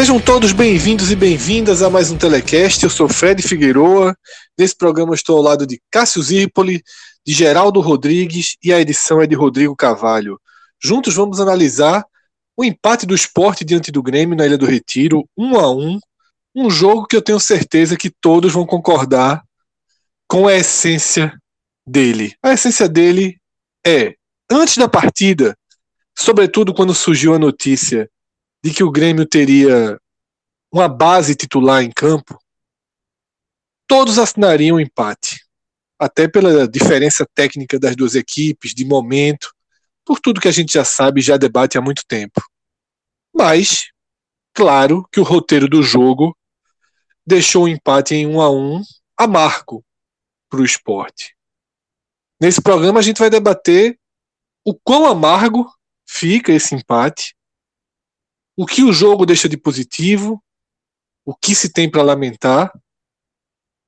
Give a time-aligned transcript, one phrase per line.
[0.00, 2.82] Sejam todos bem-vindos e bem-vindas a mais um Telecast.
[2.82, 4.16] Eu sou Fred Figueroa.
[4.58, 6.82] Nesse programa estou ao lado de Cássio Zirpoli,
[7.22, 10.40] de Geraldo Rodrigues e a edição é de Rodrigo Carvalho.
[10.82, 12.02] Juntos vamos analisar
[12.56, 16.00] o empate do esporte diante do Grêmio na Ilha do Retiro, um a um.
[16.56, 19.42] Um jogo que eu tenho certeza que todos vão concordar
[20.26, 21.30] com a essência
[21.86, 22.34] dele.
[22.42, 23.36] A essência dele
[23.86, 24.14] é,
[24.50, 25.54] antes da partida,
[26.18, 28.08] sobretudo quando surgiu a notícia
[28.62, 29.98] de que o Grêmio teria
[30.72, 32.38] uma base titular em campo,
[33.88, 35.44] todos assinariam um empate.
[35.98, 39.52] Até pela diferença técnica das duas equipes, de momento,
[40.04, 42.40] por tudo que a gente já sabe e já debate há muito tempo.
[43.34, 43.90] Mas,
[44.54, 46.36] claro que o roteiro do jogo
[47.26, 48.82] deixou o empate em um a um
[49.16, 49.84] amargo
[50.48, 51.36] para o esporte.
[52.40, 53.98] Nesse programa a gente vai debater
[54.64, 55.70] o quão amargo
[56.08, 57.34] fica esse empate
[58.60, 60.44] o que o jogo deixa de positivo,
[61.24, 62.70] o que se tem para lamentar,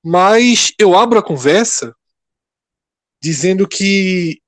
[0.03, 1.95] mas eu abro a conversa
[3.23, 4.41] dizendo que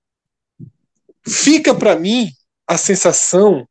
[1.28, 2.30] fica para mim
[2.66, 3.68] a sensação,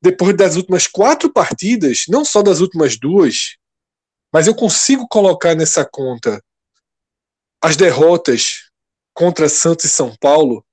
[0.00, 3.58] depois das últimas quatro partidas, não só das últimas duas,
[4.32, 6.42] mas eu consigo colocar nessa conta
[7.62, 8.70] as derrotas
[9.12, 10.64] contra Santos e São Paulo,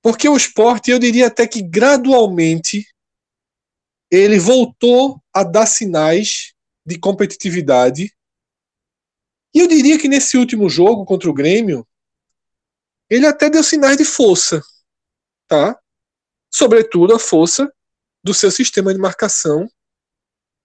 [0.00, 2.86] porque o esporte, eu diria até que gradualmente,
[4.10, 6.52] ele voltou a dar sinais
[6.84, 8.12] de competitividade.
[9.54, 11.86] E eu diria que nesse último jogo contra o Grêmio,
[13.08, 14.62] ele até deu sinais de força,
[15.46, 15.78] tá?
[16.52, 17.72] Sobretudo a força
[18.22, 19.70] do seu sistema de marcação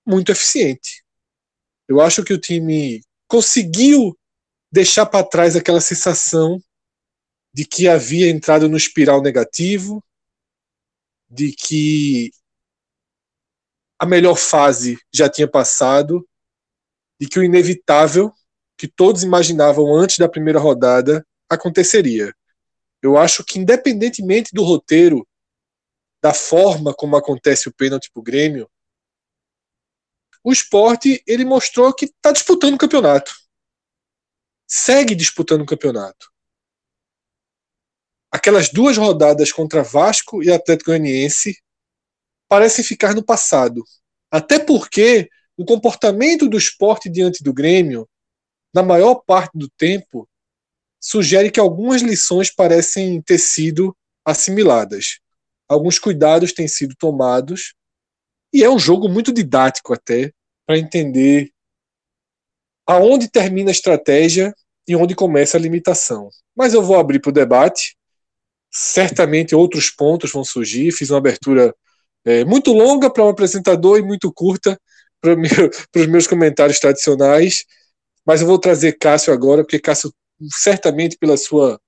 [0.05, 1.03] muito eficiente.
[1.87, 4.17] Eu acho que o time conseguiu
[4.71, 6.61] deixar para trás aquela sensação
[7.53, 10.03] de que havia entrado no espiral negativo,
[11.29, 12.31] de que
[13.99, 16.27] a melhor fase já tinha passado
[17.19, 18.33] e que o inevitável,
[18.77, 22.33] que todos imaginavam antes da primeira rodada, aconteceria.
[23.01, 25.25] Eu acho que, independentemente do roteiro,
[26.21, 28.69] da forma como acontece o pênalti para o Grêmio,
[30.43, 33.33] o esporte ele mostrou que está disputando o campeonato.
[34.67, 36.31] Segue disputando o campeonato.
[38.31, 41.57] Aquelas duas rodadas contra Vasco e Atlético Goianiense
[42.47, 43.83] parecem ficar no passado.
[44.31, 48.07] Até porque o comportamento do esporte diante do Grêmio,
[48.73, 50.27] na maior parte do tempo,
[50.99, 53.95] sugere que algumas lições parecem ter sido
[54.25, 55.19] assimiladas.
[55.67, 57.73] Alguns cuidados têm sido tomados.
[58.53, 60.31] E é um jogo muito didático até,
[60.65, 61.51] para entender
[62.87, 64.53] aonde termina a estratégia
[64.87, 66.29] e onde começa a limitação.
[66.55, 67.97] Mas eu vou abrir para o debate.
[68.71, 70.91] Certamente outros pontos vão surgir.
[70.91, 71.73] Fiz uma abertura
[72.25, 74.79] é, muito longa para um apresentador e muito curta
[75.21, 75.49] para meu,
[75.95, 77.63] os meus comentários tradicionais.
[78.25, 80.11] Mas eu vou trazer Cássio agora, porque Cássio,
[80.51, 81.79] certamente pela sua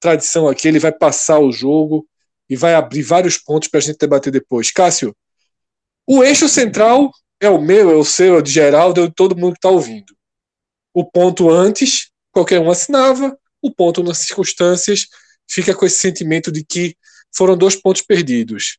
[0.00, 2.06] tradição aqui, ele vai passar o jogo
[2.48, 4.72] e vai abrir vários pontos para a gente debater depois.
[4.72, 5.14] Cássio,
[6.06, 9.08] o eixo central é o meu, é o seu, é o de Geraldo, é o
[9.08, 10.12] de todo mundo que está ouvindo.
[10.92, 15.06] O ponto antes, qualquer um assinava, o ponto nas circunstâncias
[15.48, 16.96] fica com esse sentimento de que
[17.32, 18.78] foram dois pontos perdidos.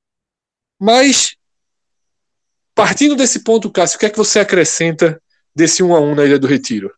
[0.82, 1.36] Mas,
[2.74, 5.22] partindo desse ponto, Cássio, o que é que você acrescenta
[5.56, 6.92] desse 1 a 1 na Ilha do Retiro?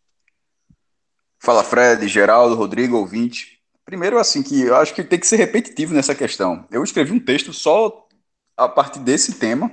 [1.37, 3.59] Fala, Fred, Geraldo, Rodrigo, ouvinte.
[3.83, 6.65] Primeiro, assim, que eu acho que tem que ser repetitivo nessa questão.
[6.71, 8.07] Eu escrevi um texto só
[8.55, 9.69] a partir desse tema,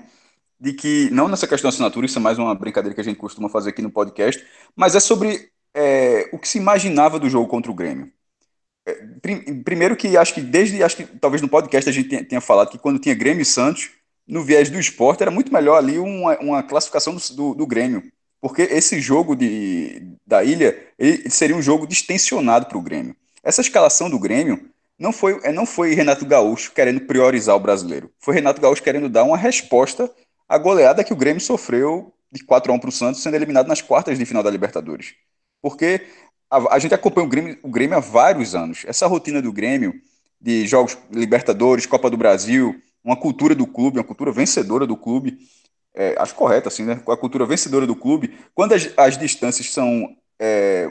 [0.59, 3.17] de que, não nessa questão da assinatura, isso é mais uma brincadeira que a gente
[3.17, 7.47] costuma fazer aqui no podcast, mas é sobre é, o que se imaginava do jogo
[7.47, 8.12] contra o Grêmio.
[8.85, 8.93] É,
[9.65, 12.71] primeiro que acho que desde, acho que talvez no podcast a gente tenha, tenha falado
[12.71, 14.00] que quando tinha Grêmio e Santos,
[14.31, 18.03] no viés do esporte, era muito melhor ali uma, uma classificação do, do, do, Grêmio.
[18.41, 23.15] Porque esse jogo de, da ilha ele seria um jogo distensionado para o Grêmio.
[23.43, 28.11] Essa escalação do Grêmio não foi, é, não foi Renato Gaúcho querendo priorizar o brasileiro.
[28.19, 30.11] Foi Renato Gaúcho querendo dar uma resposta
[30.49, 33.67] à goleada que o Grêmio sofreu de 4 a 1 para o Santos, sendo eliminado
[33.67, 35.15] nas quartas de final da Libertadores.
[35.61, 36.06] Porque
[36.49, 38.85] a, a, gente acompanha o Grêmio, o Grêmio há vários anos.
[38.87, 39.94] Essa rotina do Grêmio,
[40.41, 45.38] de jogos Libertadores, Copa do Brasil, uma cultura do clube, uma cultura vencedora do clube,
[45.94, 47.02] é, acho correto assim, né?
[47.08, 50.91] A cultura vencedora do clube, quando as, as distâncias são é,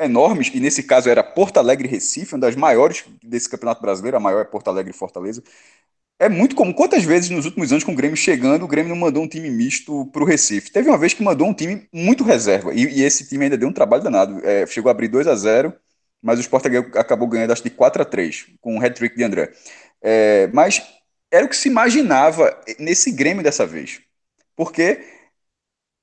[0.00, 4.16] enormes, e nesse caso era Porto Alegre e Recife, uma das maiores desse Campeonato Brasileiro,
[4.16, 5.42] a maior é Porto Alegre e Fortaleza.
[6.18, 6.72] É muito comum.
[6.72, 9.50] Quantas vezes nos últimos anos, com o Grêmio chegando, o Grêmio não mandou um time
[9.50, 10.72] misto para o Recife?
[10.72, 13.68] Teve uma vez que mandou um time muito reserva, e, e esse time ainda deu
[13.68, 14.40] um trabalho danado.
[14.44, 15.74] É, chegou a abrir 2 a 0
[16.22, 16.64] mas o Sport
[16.96, 19.52] acabou ganhando, acho que 4 a 3 com o hat-trick de André.
[20.02, 20.82] É, mas
[21.30, 24.00] era o que se imaginava nesse Grêmio dessa vez.
[24.54, 25.04] Porque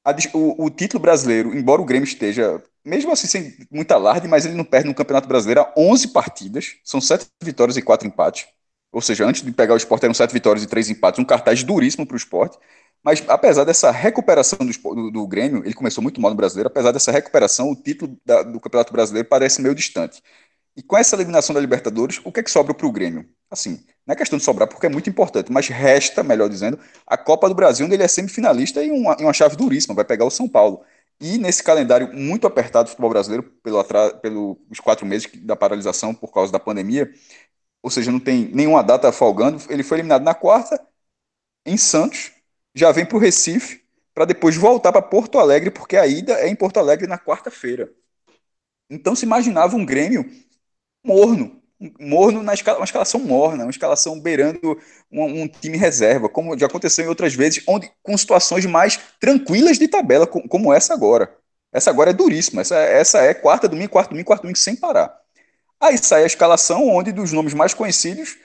[0.03, 4.45] a, o, o, título brasileiro, embora o Grêmio esteja, mesmo assim sem muita alarde, mas
[4.45, 8.47] ele não perde no Campeonato Brasileiro há 11 partidas, são 7 vitórias e 4 empates.
[8.91, 11.63] Ou seja, antes de pegar o esporte eram 7 vitórias e 3 empates, um cartaz
[11.63, 12.57] duríssimo para o esporte.
[13.03, 16.91] Mas apesar dessa recuperação do, do, do, Grêmio, ele começou muito mal no brasileiro, apesar
[16.91, 20.21] dessa recuperação, o título da, do Campeonato Brasileiro parece meio distante.
[20.75, 23.27] E com essa eliminação da Libertadores, o que é que sobra para o Grêmio?
[23.49, 27.17] Assim, não é questão de sobrar porque é muito importante, mas resta, melhor dizendo, a
[27.17, 30.25] Copa do Brasil, onde ele é semifinalista e uma, em uma chave duríssima, vai pegar
[30.25, 30.83] o São Paulo.
[31.19, 33.83] E nesse calendário muito apertado do futebol brasileiro, pelo,
[34.21, 37.09] pelos quatro meses da paralisação por causa da pandemia,
[37.81, 40.85] ou seja, não tem nenhuma data folgando, ele foi eliminado na quarta,
[41.65, 42.31] em Santos,
[42.75, 43.83] já vem para o Recife,
[44.13, 47.91] para depois voltar para Porto Alegre, porque a ida é em Porto Alegre na quarta-feira.
[48.89, 50.29] Então se imaginava um Grêmio
[51.03, 51.62] morno,
[51.99, 54.79] morno na escala, uma escalação morna, uma escalação beirando
[55.11, 59.77] um, um, time reserva, como já aconteceu em outras vezes, onde com situações mais tranquilas
[59.77, 61.35] de tabela, como essa agora.
[61.71, 65.17] Essa agora é duríssima, essa, essa é quarta domingo, quarto domingo, quarto domingo sem parar.
[65.79, 68.37] Aí sai a escalação onde dos nomes mais conhecidos,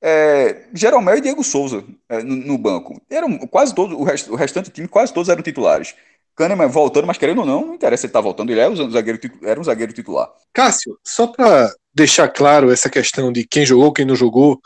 [0.00, 3.00] é, Jeromel e Diego Souza é, no, no, banco.
[3.10, 5.94] Eram quase todos, o, rest, o restante do time, quase todos eram titulares.
[6.36, 8.90] Kahneman voltando, mas querendo ou não, não interessa se ele tá voltando, ele era um
[8.90, 10.30] zagueiro, era um zagueiro titular.
[10.52, 14.60] Cássio, só para deixar claro essa questão de quem jogou, quem não jogou,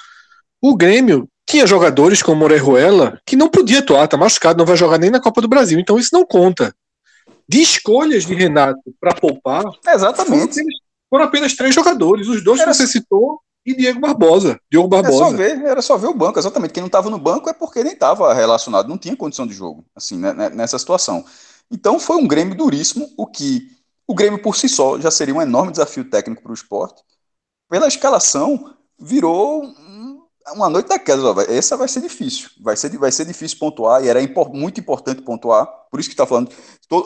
[0.61, 4.99] o Grêmio tinha jogadores como Orejuela que não podia atuar, tá machucado, não vai jogar
[4.99, 6.75] nem na Copa do Brasil, então isso não conta.
[7.49, 10.27] De escolhas de Renato para poupar, exatamente.
[10.29, 10.75] Foram apenas,
[11.09, 12.73] foram apenas, três jogadores, os dois era...
[12.73, 14.59] que você citou e Diego Barbosa.
[14.71, 15.15] Diogo Barbosa.
[15.15, 16.73] Era só ver, era só ver o banco, exatamente.
[16.73, 19.85] Quem não estava no banco é porque nem estava relacionado, não tinha condição de jogo,
[19.95, 21.25] assim, né, né, nessa situação.
[21.71, 23.69] Então foi um Grêmio duríssimo, o que
[24.07, 27.03] o Grêmio por si só já seria um enorme desafio técnico para o esporte.
[27.71, 29.63] Pela escalação, virou
[30.53, 31.25] uma noite daquelas.
[31.25, 32.51] Ó, essa vai ser difícil.
[32.61, 35.67] Vai ser, vai ser difícil pontuar, e era impor, muito importante pontuar.
[35.89, 36.51] Por isso que está falando.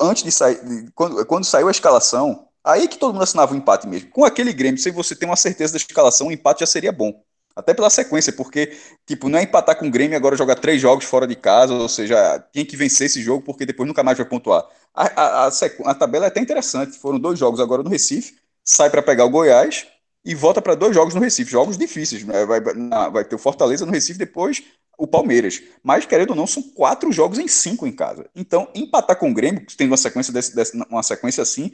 [0.01, 0.59] Antes de sair,
[0.95, 4.11] quando, quando saiu a escalação, aí que todo mundo assinava o um empate mesmo.
[4.11, 7.13] Com aquele Grêmio, se você tem uma certeza da escalação, o empate já seria bom.
[7.55, 8.77] Até pela sequência, porque,
[9.07, 11.89] tipo, não é empatar com o Grêmio agora jogar três jogos fora de casa, ou
[11.89, 14.67] seja, tem que vencer esse jogo porque depois nunca mais vai pontuar.
[14.95, 15.51] A, a, a,
[15.85, 16.99] a tabela é até interessante.
[16.99, 18.35] Foram dois jogos agora no Recife,
[18.65, 19.87] sai para pegar o Goiás
[20.25, 22.25] e volta para dois jogos no Recife, jogos difíceis.
[22.25, 22.47] Né?
[22.47, 24.63] Vai, na, vai ter o Fortaleza no Recife, depois
[24.97, 25.63] o Palmeiras.
[25.83, 28.27] Mas, querendo ou não, são quatro jogos em cinco em casa.
[28.35, 31.73] Então, empatar com o Grêmio, tendo uma sequência, desse, desse, uma sequência assim,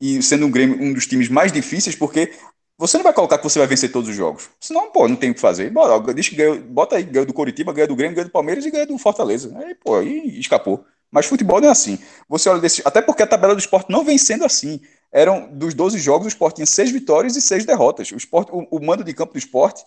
[0.00, 2.32] e sendo um Grêmio um dos times mais difíceis, porque
[2.78, 4.48] você não vai colocar que você vai vencer todos os jogos.
[4.60, 5.70] Senão, pô, não tem o que fazer.
[5.70, 8.86] Bota, que bota aí, ganhou do Coritiba, ganhou do Grêmio, ganhou do Palmeiras e ganhou
[8.86, 9.52] do Fortaleza.
[9.58, 10.84] Aí, pô, aí escapou.
[11.10, 11.98] Mas futebol não é assim.
[12.28, 12.82] Você olha desse.
[12.84, 14.80] Até porque a tabela do esporte não vem sendo assim.
[15.10, 18.10] Eram dos 12 jogos, o esporte tinha seis vitórias e seis derrotas.
[18.12, 19.84] O, esporte, o, o mando de campo do esporte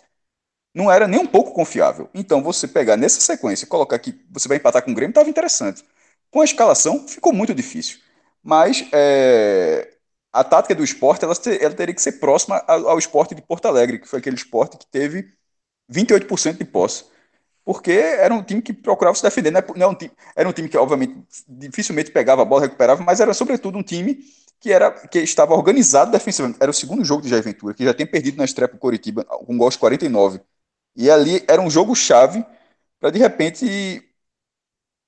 [0.73, 2.09] não era nem um pouco confiável.
[2.13, 5.83] Então, você pegar nessa sequência colocar que você vai empatar com o Grêmio, estava interessante.
[6.29, 7.99] Com a escalação, ficou muito difícil.
[8.43, 9.95] Mas é,
[10.33, 13.67] a tática do esporte ela, ela teria que ser próxima ao, ao, esporte de Porto
[13.67, 15.31] Alegre, que foi aquele esporte que teve
[15.91, 17.05] 28% de posse.
[17.63, 19.51] Porque era um time que procurava se defender.
[19.51, 21.15] Não é, não é time, era um time que, obviamente,
[21.47, 24.19] dificilmente pegava a bola, recuperava, mas era, sobretudo, um time
[24.61, 26.59] que, era, que estava organizado defensivamente.
[26.61, 28.79] Era o segundo jogo de Jair Ventura, que já tinha perdido na estreia para o
[28.79, 30.39] Coritiba, com gols 49.
[30.95, 32.45] E ali era um jogo-chave
[32.99, 34.03] para, de repente,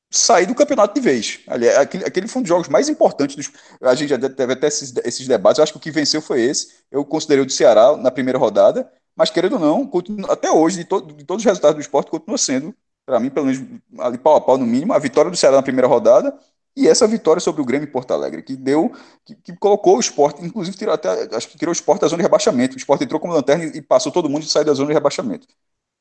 [0.09, 1.41] sair do campeonato de vez.
[1.47, 3.35] Ali, aquele, aquele foi um dos jogos mais importantes.
[3.35, 5.59] Dos, a gente já teve até esses, esses debates.
[5.59, 6.73] Eu acho que o que venceu foi esse.
[6.91, 10.77] Eu considerei o do Ceará na primeira rodada, mas querendo ou não, continua, até hoje,
[10.79, 13.63] de, to, de, todos os resultados do esporte, continua sendo, para mim, pelo menos
[13.99, 16.37] ali pau a pau no mínimo, a vitória do Ceará na primeira rodada
[16.75, 18.91] e essa vitória sobre o Grêmio em Porto Alegre, que deu,
[19.23, 22.17] que, que colocou o esporte, inclusive tirou até, acho que tirou o esporte da zona
[22.17, 22.75] de rebaixamento.
[22.75, 25.47] O esporte entrou como lanterna e passou todo mundo e saiu da zona de rebaixamento.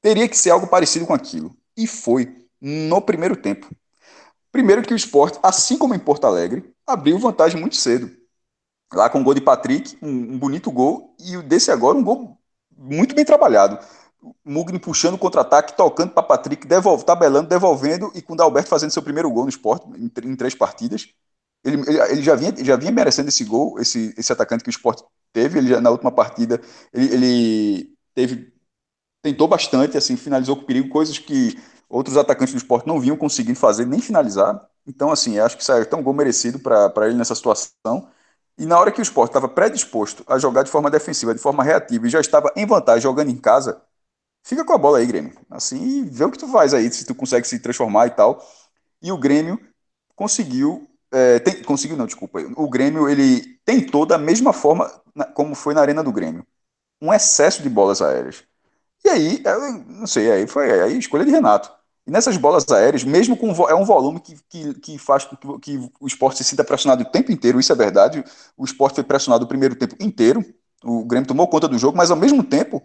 [0.01, 1.55] Teria que ser algo parecido com aquilo.
[1.77, 3.69] E foi no primeiro tempo.
[4.51, 8.11] Primeiro que o esporte, assim como em Porto Alegre, abriu vantagem muito cedo.
[8.93, 12.39] Lá com o gol de Patrick, um, um bonito gol, e desse agora um gol
[12.77, 13.79] muito bem trabalhado.
[14.45, 18.93] Mugni puxando o contra-ataque, tocando para Patrick, devolve, tabelando, devolvendo, e com o Dalberto fazendo
[18.93, 21.09] seu primeiro gol no esporte em, em três partidas.
[21.65, 24.73] Ele, ele, ele, já, vinha, já vinha merecendo esse gol, esse, esse atacante que o
[24.73, 25.59] esporte teve.
[25.59, 26.61] Ele já, na última partida,
[26.93, 28.53] ele, ele teve.
[29.23, 31.57] Tentou bastante, assim, finalizou com perigo, coisas que
[31.89, 34.69] outros atacantes do esporte não vinham conseguindo fazer, nem finalizar.
[34.87, 38.09] Então, assim, acho que saiu tão gol merecido para ele nessa situação.
[38.59, 41.63] E na hora que o esporte estava predisposto a jogar de forma defensiva, de forma
[41.63, 43.81] reativa, e já estava em vantagem jogando em casa,
[44.43, 45.33] fica com a bola aí, Grêmio.
[45.51, 48.45] Assim, vê o que tu faz aí, se tu consegue se transformar e tal.
[49.03, 49.59] E o Grêmio
[50.15, 50.89] conseguiu.
[51.13, 52.41] É, tem, conseguiu, não, desculpa.
[52.57, 56.47] O Grêmio ele tentou da mesma forma na, como foi na Arena do Grêmio.
[57.01, 58.45] Um excesso de bolas aéreas.
[59.05, 59.43] E aí,
[59.89, 61.71] não sei, aí foi aí escolha de Renato.
[62.07, 65.79] E nessas bolas aéreas, mesmo com é um volume que, que, que faz com que,
[65.79, 68.25] que, o esporte se sinta pressionado o tempo inteiro, isso é verdade.
[68.57, 70.45] O esporte foi pressionado o primeiro tempo inteiro.
[70.83, 72.83] O Grêmio tomou conta do jogo, mas ao mesmo tempo,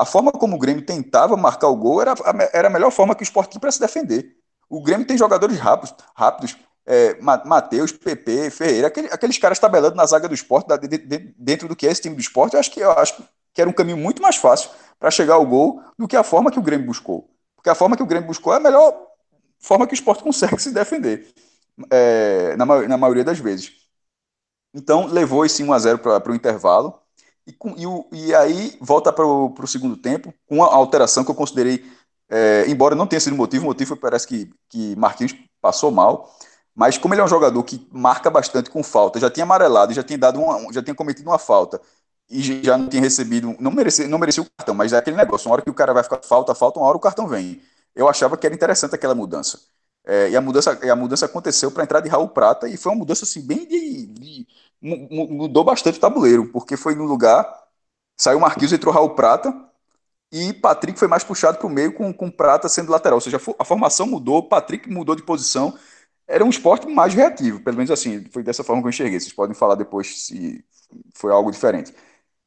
[0.00, 2.14] a forma como o Grêmio tentava marcar o gol era,
[2.52, 4.34] era a melhor forma que o esporte tinha para se defender.
[4.68, 10.06] O Grêmio tem jogadores rápidos, rápidos é, Matheus, PP, Ferreira, aquele, aqueles caras tabelando na
[10.06, 12.60] zaga do esporte, da, de, de, dentro do que é esse time do esporte, eu
[12.60, 15.82] acho que, eu acho que era um caminho muito mais fácil para chegar ao gol
[15.98, 17.30] do que a forma que o Grêmio buscou.
[17.54, 18.96] Porque a forma que o Grêmio buscou é a melhor
[19.58, 21.28] forma que o esporte consegue se defender,
[21.90, 23.72] é, na, na, maioria das vezes.
[24.72, 26.99] Então, levou esse 1x0 para o intervalo.
[27.46, 31.30] E, com, e, o, e, aí volta para o segundo tempo, com uma alteração que
[31.30, 31.84] eu considerei,
[32.28, 36.30] é, embora não tenha sido motivo, o motivo parece que, que Marquinhos passou mal.
[36.74, 40.02] Mas como ele é um jogador que marca bastante com falta, já tinha amarelado, já
[40.02, 41.80] tinha dado uma, já tinha cometido uma falta
[42.30, 45.48] e já não tinha recebido, não merecia, não merecia o cartão, mas é aquele negócio,
[45.48, 47.60] uma hora que o cara vai ficar falta, falta, uma hora o cartão vem.
[47.94, 49.60] Eu achava que era interessante aquela mudança.
[50.04, 52.98] É, e, a mudança a mudança aconteceu para entrar de Raul Prata e foi uma
[52.98, 54.46] mudança assim, bem de, de,
[54.82, 57.46] mudou bastante o tabuleiro, porque foi no lugar,
[58.16, 59.52] saiu Marquinhos, entrou Raul Prata
[60.32, 63.16] e Patrick foi mais puxado para o meio com, com Prata sendo lateral.
[63.16, 65.76] Ou seja, a formação mudou, Patrick mudou de posição.
[66.26, 69.18] Era um esporte mais reativo, pelo menos assim, foi dessa forma que eu enxerguei.
[69.18, 70.64] Vocês podem falar depois se
[71.14, 71.92] foi algo diferente.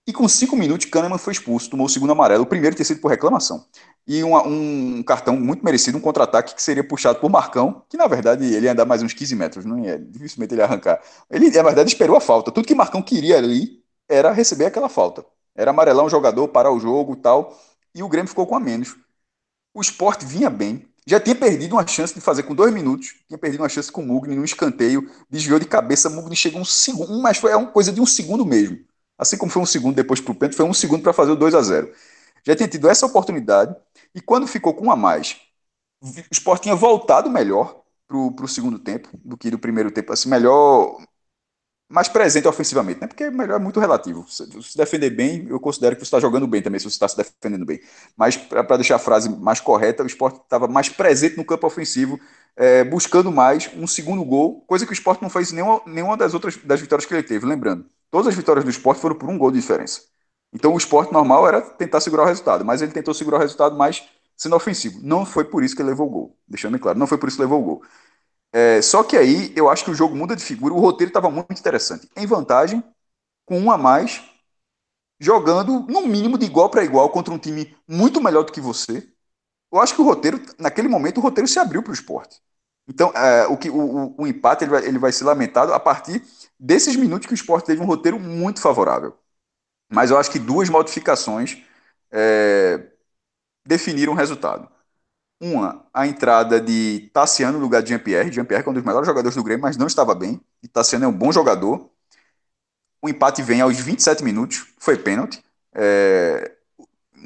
[0.07, 3.01] E com cinco minutos, Kahneman foi expulso, tomou o segundo amarelo, o primeiro ter sido
[3.01, 3.65] por reclamação.
[4.05, 8.07] E uma, um cartão muito merecido, um contra-ataque que seria puxado por Marcão, que na
[8.07, 11.01] verdade ele ia andar mais uns 15 metros, não ia, dificilmente ele ia arrancar.
[11.29, 12.51] Ele, na verdade, esperou a falta.
[12.51, 15.25] Tudo que Marcão queria ali era receber aquela falta.
[15.55, 17.57] Era amarelar um jogador, parar o jogo tal.
[17.95, 18.95] E o Grêmio ficou com a menos.
[19.73, 23.37] O esporte vinha bem, já tinha perdido uma chance de fazer com dois minutos, tinha
[23.37, 27.21] perdido uma chance com o Mugni num escanteio, desviou de cabeça, Mugni chegou um segundo,
[27.21, 28.79] mas foi uma coisa de um segundo mesmo.
[29.17, 31.35] Assim como foi um segundo depois para o pênalti, foi um segundo para fazer o
[31.35, 31.93] 2 a 0
[32.45, 33.75] Já tinha tido essa oportunidade,
[34.15, 35.37] e quando ficou com um a mais,
[36.01, 40.29] o Sport tinha voltado melhor para o segundo tempo do que do primeiro tempo, assim,
[40.29, 40.97] melhor,
[41.89, 43.07] mais presente ofensivamente, né?
[43.07, 44.25] Porque melhor é muito relativo.
[44.27, 47.07] Se, se defender bem, eu considero que você está jogando bem também, se você está
[47.07, 47.79] se defendendo bem.
[48.17, 52.19] Mas, para deixar a frase mais correta, o Sport estava mais presente no campo ofensivo,
[52.55, 56.17] é, buscando mais um segundo gol, coisa que o Sport não fez em nenhuma, nenhuma
[56.17, 57.85] das outras das vitórias que ele teve, lembrando.
[58.09, 60.01] Todas as vitórias do esporte foram por um gol de diferença.
[60.53, 63.75] Então o esporte normal era tentar segurar o resultado, mas ele tentou segurar o resultado
[63.75, 64.03] mais
[64.37, 64.99] sendo ofensivo.
[65.01, 66.37] Não foi por isso que ele levou o gol.
[66.47, 67.83] Deixando claro, não foi por isso que levou o gol.
[68.53, 70.73] É, só que aí eu acho que o jogo muda de figura.
[70.73, 72.07] O roteiro estava muito interessante.
[72.15, 72.83] Em vantagem,
[73.45, 74.23] com um a mais,
[75.19, 79.07] jogando no mínimo de igual para igual contra um time muito melhor do que você.
[79.71, 82.41] Eu acho que o roteiro, naquele momento, o roteiro se abriu para o esporte.
[82.87, 86.23] Então, é, o, que, o, o, empate ele vai, ele vai ser lamentado a partir
[86.59, 89.17] desses minutos que o esporte teve um roteiro muito favorável.
[89.93, 91.57] Mas eu acho que duas modificações
[92.11, 92.87] é,
[93.65, 94.67] definiram o resultado.
[95.39, 98.31] Uma, a entrada de Tassiano no lugar de Jean-Pierre.
[98.31, 100.41] Jean-Pierre é um dos melhores jogadores do Grêmio, mas não estava bem.
[100.63, 101.89] E Tassiano é um bom jogador.
[103.01, 105.43] O empate vem aos 27 minutos, foi pênalti.
[105.73, 106.53] É,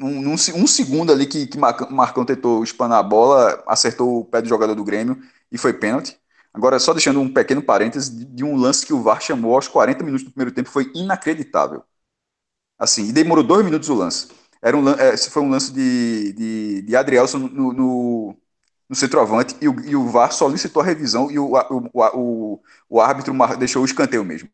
[0.00, 4.48] um, um, segundo ali que, que Marcão tentou espanar a bola, acertou o pé do
[4.48, 5.20] jogador do Grêmio
[5.50, 6.18] e foi pênalti.
[6.52, 10.02] Agora, só deixando um pequeno parêntese de um lance que o VAR chamou aos 40
[10.02, 11.84] minutos do primeiro tempo, foi inacreditável.
[12.78, 14.28] Assim, e demorou dois minutos o lance.
[14.62, 18.36] Era um, é, foi um lance de, de, de Adrielson no, no,
[18.88, 23.00] no centroavante e o, e o VAR solicitou a revisão e o, o, o, o
[23.00, 24.48] árbitro deixou o escanteio mesmo.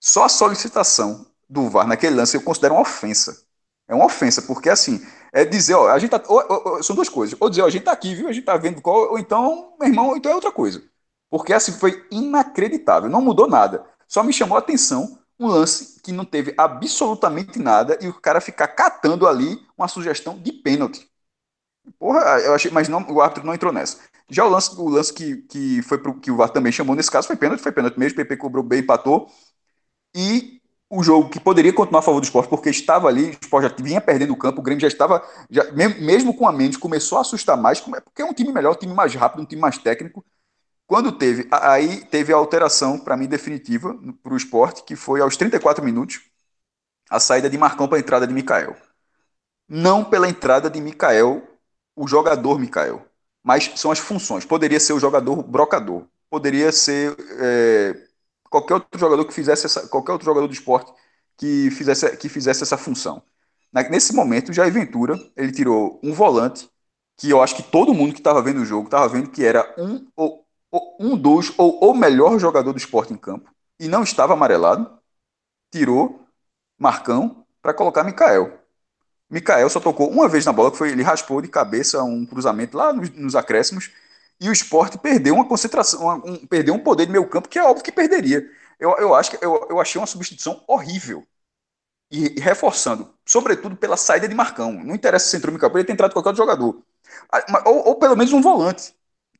[0.00, 3.44] Só a solicitação do VAR naquele lance eu considero uma ofensa.
[3.88, 5.00] É uma ofensa, porque assim,
[5.32, 7.36] é dizer, ó, a gente tá, ou, ou, são duas coisas.
[7.40, 8.28] Ou dizer, ó, a gente tá aqui, viu?
[8.28, 10.82] A gente tá vendo qual, ou então, meu irmão, então é outra coisa.
[11.30, 13.84] Porque assim foi inacreditável, não mudou nada.
[14.08, 18.40] Só me chamou a atenção um lance que não teve absolutamente nada e o cara
[18.40, 21.08] ficar catando ali uma sugestão de pênalti.
[21.98, 23.98] Porra, eu achei, mas não, o árbitro não entrou nessa.
[24.28, 27.10] Já o lance, o lance que, que foi pro, que o VAR também chamou nesse
[27.10, 29.28] caso foi pênalti, foi pênalti mesmo, o PP cobrou bem, empatou.
[30.14, 33.68] E o jogo que poderia continuar a favor do esporte, porque estava ali, o esporte
[33.68, 37.18] já vinha perdendo o campo, o Grêmio já estava, já, mesmo com a mente, começou
[37.18, 39.78] a assustar mais, porque é um time melhor, um time mais rápido, um time mais
[39.78, 40.24] técnico.
[40.86, 45.36] Quando teve, aí teve a alteração, para mim, definitiva para o esporte, que foi aos
[45.36, 46.20] 34 minutos,
[47.10, 48.76] a saída de Marcão para a entrada de Mikael.
[49.68, 51.42] Não pela entrada de Mikael,
[51.96, 53.04] o jogador Mikael,
[53.42, 54.44] mas são as funções.
[54.44, 58.06] Poderia ser o jogador brocador, poderia ser é,
[58.48, 60.92] qualquer outro jogador que fizesse essa, qualquer outro jogador do esporte
[61.36, 63.22] que fizesse, que fizesse essa função.
[63.90, 66.70] Nesse momento, Jair Ventura, ele tirou um volante
[67.16, 69.74] que eu acho que todo mundo que estava vendo o jogo estava vendo que era
[69.78, 70.45] um ou
[71.00, 74.98] um dos ou o melhor jogador do esporte em campo e não estava amarelado,
[75.70, 76.26] tirou
[76.78, 78.58] Marcão para colocar Mikael.
[79.28, 82.76] Mikael só tocou uma vez na bola, que foi ele raspou de cabeça um cruzamento
[82.76, 83.90] lá nos, nos acréscimos
[84.40, 87.58] e o esporte perdeu uma concentração, uma, um, perdeu um poder de meio campo que
[87.58, 88.48] é óbvio que perderia.
[88.78, 91.26] Eu, eu acho que eu, eu achei uma substituição horrível.
[92.10, 94.72] E, reforçando, sobretudo pela saída de Marcão.
[94.72, 96.82] Não interessa se entrou Mikael, poderia ter entrado qualquer outro jogador.
[97.32, 98.94] Ah, ou, ou pelo menos um volante.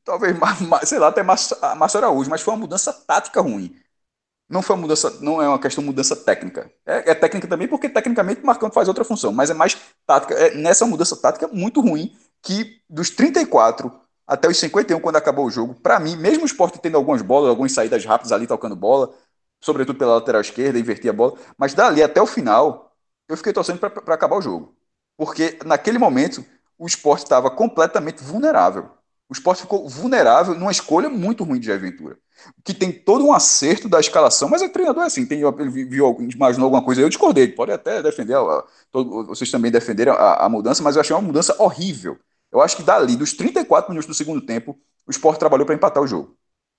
[0.07, 0.35] Talvez,
[0.87, 1.57] sei lá, até Márcio
[1.97, 3.75] Araújo, mas foi uma mudança tática ruim.
[4.49, 6.71] Não foi uma mudança, não é uma questão de mudança técnica.
[6.85, 10.33] É, é técnica também, porque tecnicamente o Marcão faz outra função, mas é mais tática.
[10.35, 13.91] É nessa mudança tática muito ruim que dos 34
[14.27, 17.49] até os 51, quando acabou o jogo, para mim, mesmo o esporte tendo algumas bolas,
[17.49, 19.13] algumas saídas rápidas ali tocando bola,
[19.61, 22.93] sobretudo pela lateral esquerda, invertia a bola, mas dali até o final,
[23.27, 24.75] eu fiquei torcendo para acabar o jogo.
[25.17, 26.45] Porque naquele momento,
[26.77, 28.96] o esporte estava completamente vulnerável.
[29.29, 32.17] O esporte ficou vulnerável numa escolha muito ruim de Aventura.
[32.63, 36.17] Que tem todo um acerto da escalação, mas o treinador é assim, tem, ele viu,
[36.19, 38.37] imaginou alguma coisa, eu discordei, pode até defender,
[38.91, 42.17] todo, vocês também defenderam a, a mudança, mas eu achei uma mudança horrível.
[42.51, 46.01] Eu acho que dali, dos 34 minutos do segundo tempo, o Sport trabalhou para empatar
[46.01, 46.37] o jogo.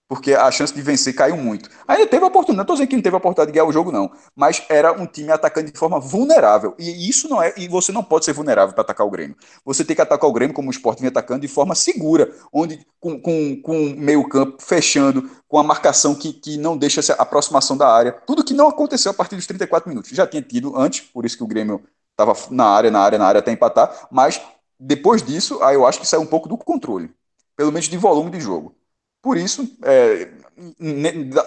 [0.08, 1.68] Porque a chance de vencer caiu muito.
[1.86, 3.72] Ainda teve a oportunidade, não estou dizendo que não teve a oportunidade de ganhar o
[3.72, 4.10] jogo, não.
[4.34, 6.74] Mas era um time atacando de forma vulnerável.
[6.78, 7.52] E isso não é.
[7.58, 9.36] E você não pode ser vulnerável para atacar o Grêmio.
[9.66, 12.86] Você tem que atacar o Grêmio como o Sport vem atacando de forma segura, onde
[12.98, 17.76] com, com, com meio campo fechando, com a marcação que, que não deixa essa aproximação
[17.76, 18.12] da área.
[18.26, 20.10] Tudo que não aconteceu a partir dos 34 minutos.
[20.10, 23.26] Já tinha tido antes, por isso que o Grêmio estava na área, na área, na
[23.26, 24.40] área até empatar, mas
[24.80, 27.10] depois disso, aí eu acho que saiu um pouco do controle,
[27.56, 28.77] pelo menos de volume de jogo.
[29.22, 30.30] Por isso, é,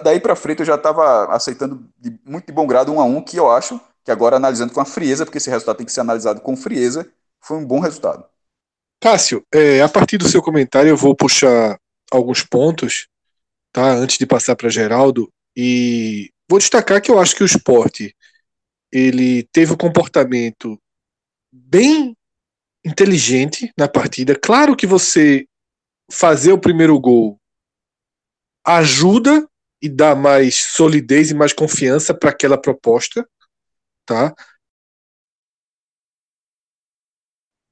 [0.02, 3.22] daí para frente eu já estava aceitando de, muito de bom grado um a um,
[3.22, 6.00] que eu acho que agora analisando com a frieza, porque esse resultado tem que ser
[6.00, 8.24] analisado com frieza, foi um bom resultado.
[9.00, 11.78] Cássio, é, a partir do seu comentário eu vou puxar
[12.10, 13.08] alguns pontos,
[13.72, 13.92] tá?
[13.92, 18.14] Antes de passar para Geraldo e vou destacar que eu acho que o esporte
[18.92, 20.78] ele teve um comportamento
[21.50, 22.16] bem
[22.84, 24.34] inteligente na partida.
[24.34, 25.46] Claro que você
[26.10, 27.38] fazer o primeiro gol
[28.64, 29.48] ajuda
[29.80, 33.28] e dá mais solidez e mais confiança para aquela proposta,
[34.06, 34.34] tá?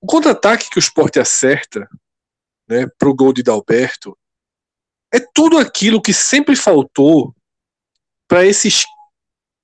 [0.00, 1.88] O contra-ataque que o Sport acerta,
[2.68, 4.18] né, pro gol de Dalberto,
[5.12, 7.34] é tudo aquilo que sempre faltou
[8.26, 8.68] para esse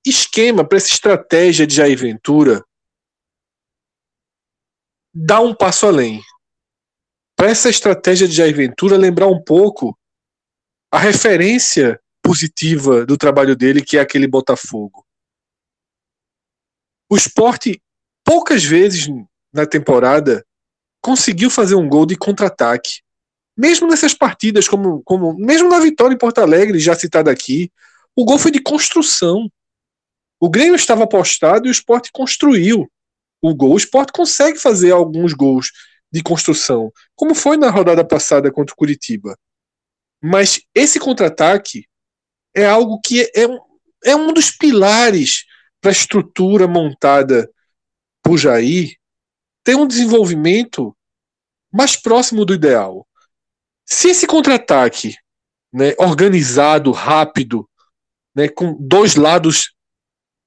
[0.05, 2.65] esquema, para essa estratégia de Jair Ventura
[5.15, 6.21] dar um passo além.
[7.35, 9.99] Para essa estratégia de Jair Ventura lembrar um pouco
[10.97, 15.05] a referência positiva do trabalho dele, que é aquele Botafogo.
[17.11, 17.83] O esporte,
[18.25, 19.07] poucas vezes
[19.53, 20.43] na temporada,
[21.03, 23.03] conseguiu fazer um gol de contra-ataque.
[23.55, 27.71] Mesmo nessas partidas, como, como mesmo na vitória em Porto Alegre, já citada aqui,
[28.17, 29.51] o gol foi de construção.
[30.41, 32.91] O Grêmio estava apostado e o esporte construiu
[33.43, 33.75] o gol.
[33.75, 35.73] O Sport consegue fazer alguns gols
[36.11, 39.37] de construção, como foi na rodada passada contra o Curitiba.
[40.23, 41.87] Mas esse contra-ataque
[42.55, 43.59] é algo que é, um,
[44.05, 45.45] é um dos pilares
[45.81, 47.51] para a estrutura montada
[48.23, 48.97] por Jair
[49.63, 50.97] ter um desenvolvimento
[51.73, 53.07] mais próximo do ideal.
[53.85, 55.15] Se esse contra-ataque
[55.73, 57.69] né, organizado, rápido,
[58.35, 59.75] né, com dois lados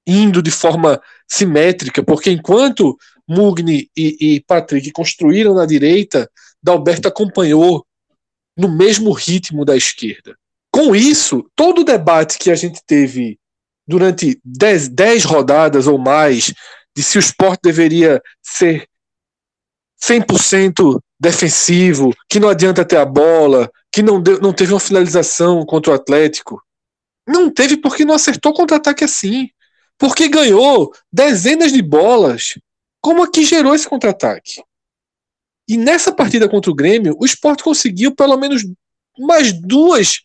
[0.06, 6.30] indo de forma simétrica, porque enquanto Mugni e, e Patrick construíram na direita,
[6.62, 7.86] Dalberto acompanhou
[8.60, 10.36] no mesmo ritmo da esquerda.
[10.72, 13.40] Com isso, todo o debate que a gente teve
[13.88, 16.54] durante 10 rodadas ou mais
[16.96, 18.88] de se o esporte deveria ser
[20.04, 25.66] 100% defensivo, que não adianta ter a bola, que não, deu, não teve uma finalização
[25.66, 26.62] contra o Atlético.
[27.28, 29.50] Não teve porque não acertou contra-ataque assim
[30.00, 32.58] porque ganhou dezenas de bolas,
[33.02, 34.64] como a que gerou esse contra-ataque.
[35.70, 38.64] E nessa partida contra o Grêmio, o Sport conseguiu pelo menos
[39.20, 40.22] mais duas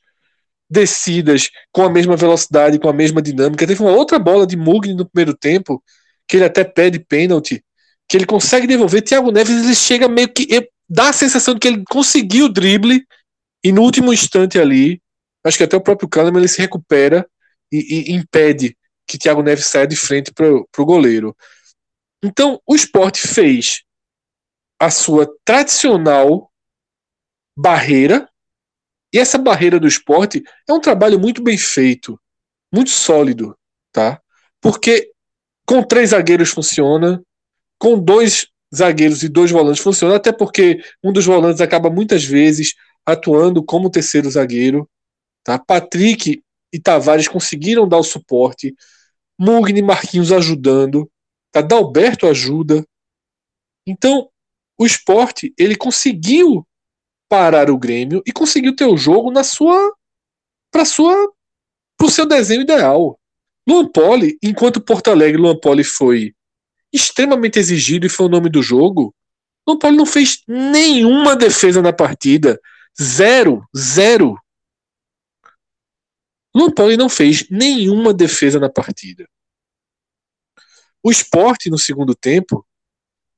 [0.71, 3.67] descidas com a mesma velocidade, com a mesma dinâmica.
[3.67, 5.85] Teve uma outra bola de Mugni no primeiro tempo,
[6.27, 7.63] que ele até pede pênalti,
[8.09, 9.03] que ele consegue devolver.
[9.03, 10.67] Thiago Neves ele chega meio que.
[10.89, 13.05] dá a sensação de que ele conseguiu o drible
[13.63, 15.01] e no último instante ali,
[15.45, 17.27] acho que até o próprio Kahneman ele se recupera
[17.71, 18.77] e, e impede
[19.07, 21.37] que Thiago Neves saia de frente para o goleiro.
[22.23, 23.83] Então, o esporte fez
[24.85, 26.53] a sua tradicional
[27.57, 28.29] barreira,
[29.13, 32.21] e essa barreira do esporte é um trabalho muito bem feito,
[32.73, 33.57] muito sólido,
[33.91, 34.21] tá?
[34.61, 35.11] Porque
[35.67, 37.23] com três zagueiros funciona,
[37.79, 42.75] com dois zagueiros e dois volantes funciona, até porque um dos volantes acaba muitas vezes
[43.07, 44.89] atuando como terceiro zagueiro.
[45.43, 45.59] Tá?
[45.59, 46.43] Patrick
[46.73, 48.75] e Tavares conseguiram dar o suporte,
[49.39, 51.11] Mugni e Marquinhos ajudando,
[51.53, 51.63] tá?
[51.63, 52.85] Dalberto ajuda.
[53.87, 54.29] Então,
[54.79, 56.67] o esporte ele conseguiu
[57.29, 59.93] parar o Grêmio e conseguiu ter o jogo na sua
[60.71, 61.33] para sua
[61.97, 63.19] pro seu desenho ideal.
[63.67, 66.35] Luan Poli, enquanto Porto Alegre Luan Poli foi
[66.93, 69.15] extremamente exigido e foi o nome do jogo,
[69.67, 72.61] Luan Poli não fez nenhuma defesa na partida.
[73.01, 74.37] Zero, zero.
[76.55, 79.29] Luan Poli não fez nenhuma defesa na partida.
[81.03, 82.65] O esporte, no segundo tempo,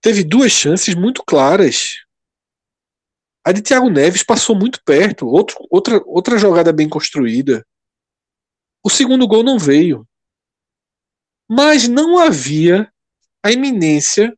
[0.01, 1.97] teve duas chances muito claras.
[3.45, 7.67] A de Thiago Neves passou muito perto, outro, outra, outra jogada bem construída.
[8.85, 10.07] O segundo gol não veio.
[11.49, 12.93] Mas não havia
[13.45, 14.37] a iminência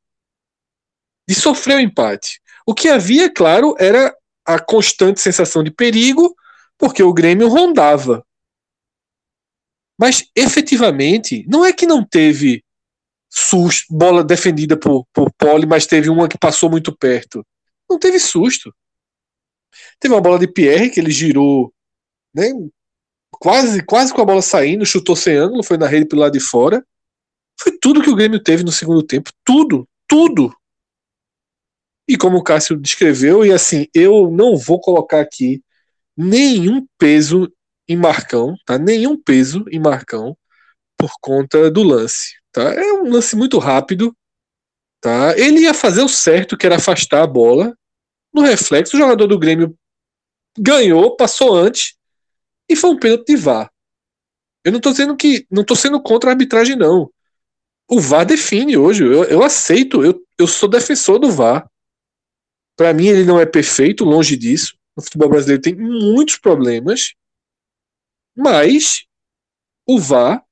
[1.26, 2.40] de sofrer o empate.
[2.66, 6.34] O que havia, claro, era a constante sensação de perigo,
[6.78, 8.26] porque o Grêmio rondava.
[9.98, 12.64] Mas efetivamente, não é que não teve
[13.30, 17.44] susto, bola defendida por, por Poli, mas teve uma que passou muito perto.
[17.88, 18.74] Não teve susto.
[20.00, 21.72] Teve uma bola de Pierre que ele girou,
[22.34, 22.50] né,
[23.30, 26.40] quase, quase com a bola saindo, chutou sem ângulo, foi na rede pelo lado de
[26.40, 26.84] fora.
[27.60, 29.30] Foi tudo que o Grêmio teve no segundo tempo.
[29.44, 30.54] Tudo, tudo.
[32.08, 35.62] E como o Cássio descreveu, e assim, eu não vou colocar aqui
[36.16, 37.52] nenhum peso
[37.86, 38.78] em Marcão, tá?
[38.78, 40.36] Nenhum peso em Marcão
[40.96, 42.74] por conta do lance, tá?
[42.74, 44.16] É um lance muito rápido,
[45.00, 45.36] tá?
[45.38, 47.76] Ele ia fazer o certo, que era afastar a bola.
[48.32, 49.76] No reflexo, o jogador do Grêmio
[50.58, 51.96] ganhou, passou antes
[52.68, 53.70] e foi um pênalti de VAR.
[54.64, 57.10] Eu não tô dizendo que não tô sendo contra a arbitragem não.
[57.88, 61.70] O VAR define hoje, eu, eu aceito, eu, eu sou defensor do VAR.
[62.76, 64.76] Para mim ele não é perfeito, longe disso.
[64.94, 67.14] O futebol brasileiro tem muitos problemas,
[68.36, 69.04] mas
[69.86, 70.44] o VAR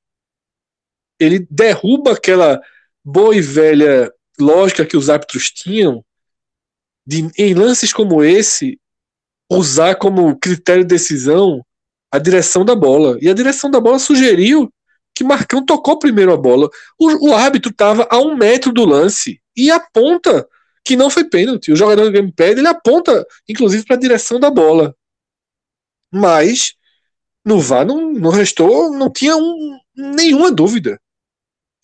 [1.19, 2.61] ele derruba aquela
[3.05, 6.05] boa e velha lógica que os árbitros tinham
[7.07, 8.81] de em lances como esse
[9.51, 11.65] usar como critério de decisão
[12.11, 13.17] a direção da bola.
[13.21, 14.73] E a direção da bola sugeriu
[15.15, 16.69] que Marcão tocou primeiro a bola.
[16.99, 20.47] O, o árbitro estava a um metro do lance e aponta
[20.85, 21.73] que não foi pênalti.
[21.73, 24.95] O jogador do Grêmio pede, ele aponta, inclusive, para a direção da bola.
[26.13, 26.75] Mas
[27.45, 31.01] no VAR não, não restou, não tinha um, nenhuma dúvida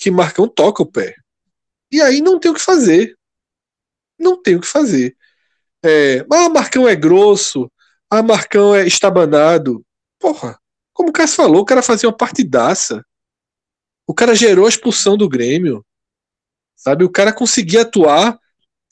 [0.03, 1.15] que Marcão toca o pé.
[1.93, 3.17] E aí não tem o que fazer.
[4.19, 5.17] Não tem o que fazer.
[5.85, 7.71] É, ah, Marcão é grosso.
[8.11, 9.87] Ah, Marcão é estabanado.
[10.19, 10.59] Porra,
[10.93, 13.05] como o Cássio falou, o cara fazia uma partidaça.
[14.05, 15.87] O cara gerou a expulsão do Grêmio.
[16.75, 17.05] Sabe?
[17.05, 18.37] O cara conseguia atuar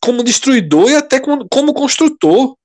[0.00, 2.56] como destruidor e até como, como construtor,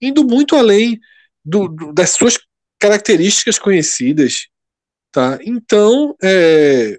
[0.00, 0.98] indo muito além
[1.44, 2.36] do, do, das suas
[2.80, 4.48] características conhecidas.
[5.12, 5.38] Tá?
[5.42, 6.98] Então, é,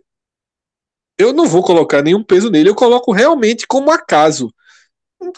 [1.23, 4.53] eu não vou colocar nenhum peso nele, eu coloco realmente como acaso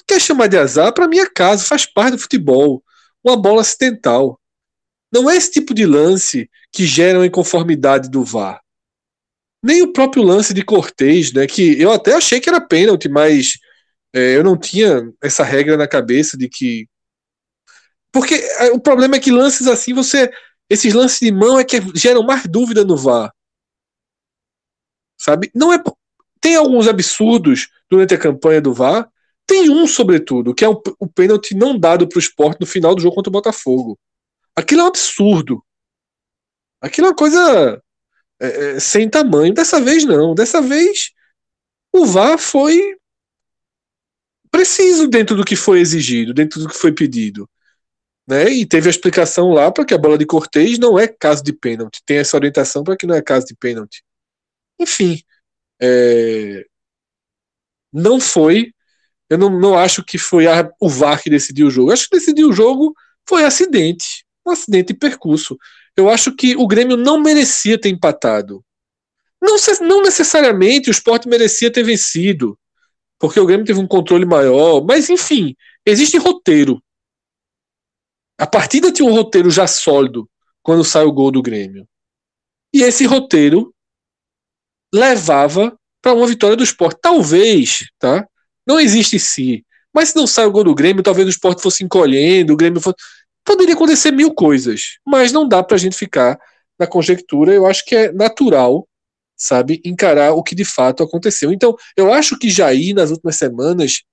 [0.07, 2.83] quer chamar de azar, para mim é caso, faz parte do futebol.
[3.23, 4.39] Uma bola acidental.
[5.11, 8.61] Não é esse tipo de lance que gera uma inconformidade do VAR.
[9.63, 13.53] Nem o próprio lance de Cortez, né, que eu até achei que era pênalti, mas
[14.13, 16.87] é, eu não tinha essa regra na cabeça de que.
[18.11, 20.31] Porque é, o problema é que lances assim, você.
[20.69, 23.31] Esses lances de mão é que geram mais dúvida no VAR.
[25.17, 25.51] Sabe?
[25.53, 25.81] Não é.
[26.39, 29.09] Tem alguns absurdos durante a campanha do VAR,
[29.47, 32.95] tem um, sobretudo, que é o, o pênalti não dado para o esporte no final
[32.95, 33.97] do jogo contra o Botafogo.
[34.55, 35.63] Aquilo é um absurdo.
[36.81, 37.81] Aquilo é uma coisa
[38.39, 39.53] é, é, sem tamanho.
[39.53, 40.33] Dessa vez, não.
[40.33, 41.11] Dessa vez,
[41.91, 42.97] o VAR foi
[44.49, 47.49] preciso dentro do que foi exigido, dentro do que foi pedido.
[48.27, 48.49] Né?
[48.49, 51.53] E teve a explicação lá para que a bola de Cortez não é caso de
[51.53, 52.01] pênalti.
[52.05, 54.03] Tem essa orientação para que não é caso de pênalti.
[54.79, 55.21] Enfim,
[55.81, 56.65] é...
[57.91, 58.73] não foi
[59.29, 61.89] eu não, não acho que foi a, o VAR que decidiu o jogo.
[61.89, 62.93] Eu acho que decidiu o jogo
[63.27, 64.25] foi acidente.
[64.45, 65.57] Um acidente de percurso.
[65.97, 68.63] eu acho que o Grêmio não merecia ter empatado.
[69.41, 72.57] Não, não necessariamente o esporte merecia ter vencido,
[73.19, 76.81] porque o Grêmio teve um controle maior, mas enfim, existe roteiro.
[78.37, 80.29] A partida tinha um roteiro já sólido
[80.61, 81.87] quando sai o gol do Grêmio.
[82.73, 83.73] E esse roteiro
[84.95, 86.99] levava para uma vitória do esporte.
[87.01, 88.25] Talvez, tá?
[88.65, 89.65] Não existe si.
[89.93, 92.81] Mas se não sai o gol do Grêmio, talvez o esporte fosse encolhendo, o Grêmio
[92.81, 92.95] fosse.
[93.43, 96.39] Poderia acontecer mil coisas, mas não dá para a gente ficar
[96.79, 97.53] na conjectura.
[97.53, 98.87] Eu acho que é natural,
[99.35, 101.51] sabe, encarar o que de fato aconteceu.
[101.51, 104.03] Então, eu acho que Jair, nas últimas semanas,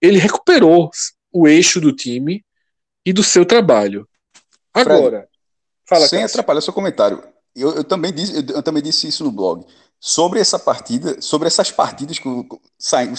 [0.00, 0.90] ele recuperou
[1.32, 2.44] o eixo do time
[3.04, 4.08] e do seu trabalho.
[4.74, 5.28] Agora, Fred,
[5.86, 6.34] fala, sem Cássio.
[6.34, 7.22] atrapalhar seu comentário,
[7.54, 9.64] eu, eu, também disse, eu, eu, também disse isso no blog.
[10.00, 12.28] Sobre essa partida, sobre essas partidas que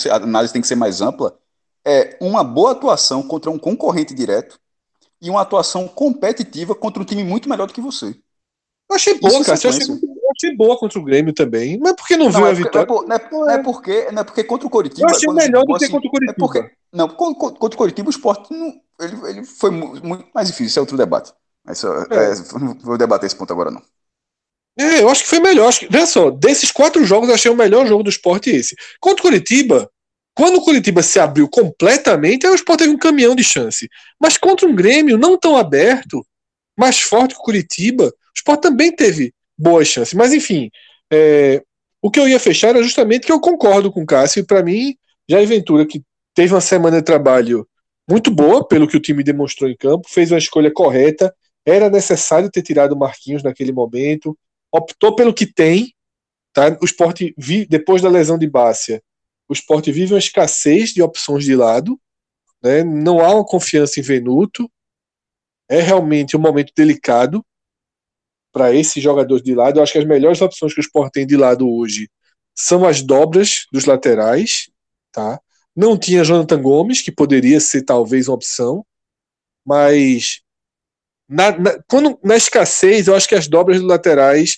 [0.10, 1.38] a análise tem que ser mais ampla,
[1.86, 4.60] é uma boa atuação contra um concorrente direto
[5.22, 8.16] e uma atuação competitiva contra um time muito melhor do que você.
[8.90, 9.60] Eu achei boa, é cara.
[9.64, 11.80] Eu achei, eu achei, boa contra o Grêmio também.
[11.80, 12.88] Mas por que não, não viu é a vitória?
[12.88, 15.08] Não é, não, é, porque, não é porque contra o Coritiba.
[15.10, 16.32] Eu achei melhor do que assim, contra o Coritiba.
[16.32, 20.68] É porque, não, contra o Coritiba o esporte não, ele, ele foi muito mais difícil.
[20.68, 21.34] Isso é outro debate.
[21.64, 21.88] Mas, é.
[21.88, 23.82] É, não vou debater esse ponto agora, não.
[24.78, 25.68] É, eu acho que foi melhor.
[25.68, 28.76] Acho que, veja só, desses quatro jogos, achei o melhor jogo do esporte esse.
[29.00, 29.90] Contra o Curitiba,
[30.36, 33.88] quando o Curitiba se abriu completamente, aí o esporte teve um caminhão de chance.
[34.20, 36.26] Mas contra um Grêmio não tão aberto,
[36.78, 40.14] mais forte que o Curitiba, o esporte também teve boas chances.
[40.14, 40.72] Mas enfim,
[41.12, 41.62] é,
[42.02, 44.64] o que eu ia fechar era justamente que eu concordo com o Cássio, e para
[44.64, 44.96] mim,
[45.30, 46.02] Jair Ventura, que
[46.34, 47.68] teve uma semana de trabalho
[48.10, 51.34] muito boa, pelo que o time demonstrou em campo, fez uma escolha correta,
[51.66, 54.38] era necessário ter tirado o Marquinhos naquele momento,
[54.74, 55.94] optou pelo que tem.
[56.52, 56.78] Tá?
[56.82, 57.34] O esporte,
[57.70, 59.02] depois da lesão de Bácia,
[59.48, 62.00] o esporte vive uma escassez de opções de lado.
[62.62, 62.84] Né?
[62.84, 64.70] Não há uma confiança em Venuto.
[65.70, 67.46] É realmente um momento delicado
[68.52, 69.80] para esses jogadores de lado.
[69.80, 72.10] Eu acho que as melhores opções que o esporte tem de lado hoje
[72.56, 74.70] são as dobras dos laterais.
[75.12, 75.40] Tá?
[75.76, 78.86] Não tinha Jonathan Gomes, que poderia ser talvez uma opção,
[79.66, 80.43] mas
[81.34, 84.58] na, na, quando, na escassez, eu acho que as dobras laterais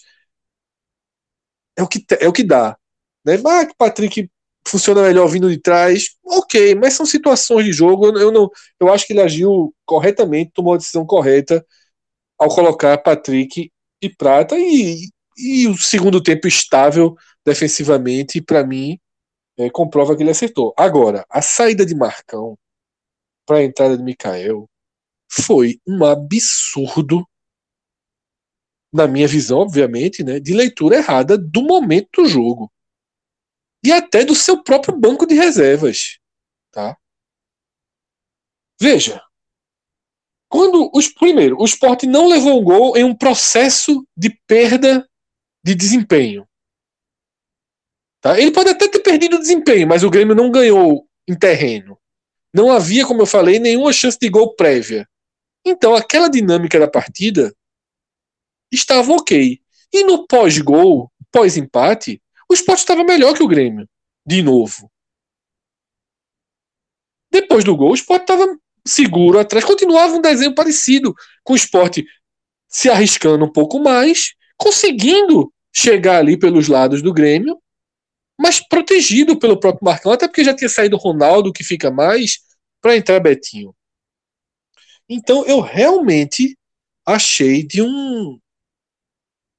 [1.77, 2.77] é o que, é o que dá.
[3.25, 3.35] Né?
[3.45, 4.29] Ah, o Patrick
[4.67, 8.07] funciona melhor vindo de trás, ok, mas são situações de jogo.
[8.17, 11.65] Eu, não, eu acho que ele agiu corretamente, tomou a decisão correta
[12.37, 18.99] ao colocar Patrick e Prata e, e o segundo tempo estável defensivamente, para mim,
[19.57, 20.73] é, comprova que ele acertou.
[20.77, 22.57] Agora, a saída de Marcão
[23.45, 24.67] para a entrada de Mikael
[25.29, 27.27] foi um absurdo,
[28.93, 32.71] na minha visão, obviamente, né, de leitura errada do momento do jogo.
[33.83, 36.17] E até do seu próprio banco de reservas.
[36.71, 36.97] Tá?
[38.79, 39.21] Veja,
[40.49, 45.07] quando os primeiro, o esporte não levou um gol em um processo de perda
[45.63, 46.47] de desempenho.
[48.21, 48.39] Tá?
[48.39, 51.97] Ele pode até ter perdido o desempenho, mas o Grêmio não ganhou em terreno.
[52.53, 55.07] Não havia, como eu falei, nenhuma chance de gol prévia.
[55.65, 57.55] Então, aquela dinâmica da partida
[58.71, 59.59] estava ok.
[59.91, 63.89] E no pós-gol, pós-empate, o esporte estava melhor que o Grêmio.
[64.25, 64.91] De novo.
[67.31, 69.65] Depois do gol, o esporte estava seguro atrás.
[69.65, 72.05] Continuava um desenho parecido com o esporte
[72.67, 77.57] se arriscando um pouco mais, conseguindo chegar ali pelos lados do Grêmio,
[78.39, 82.39] mas protegido pelo próprio Marcão, até porque já tinha saído o Ronaldo, que fica mais,
[82.81, 83.73] para entrar Betinho.
[85.09, 86.57] Então eu realmente
[87.05, 88.39] achei de um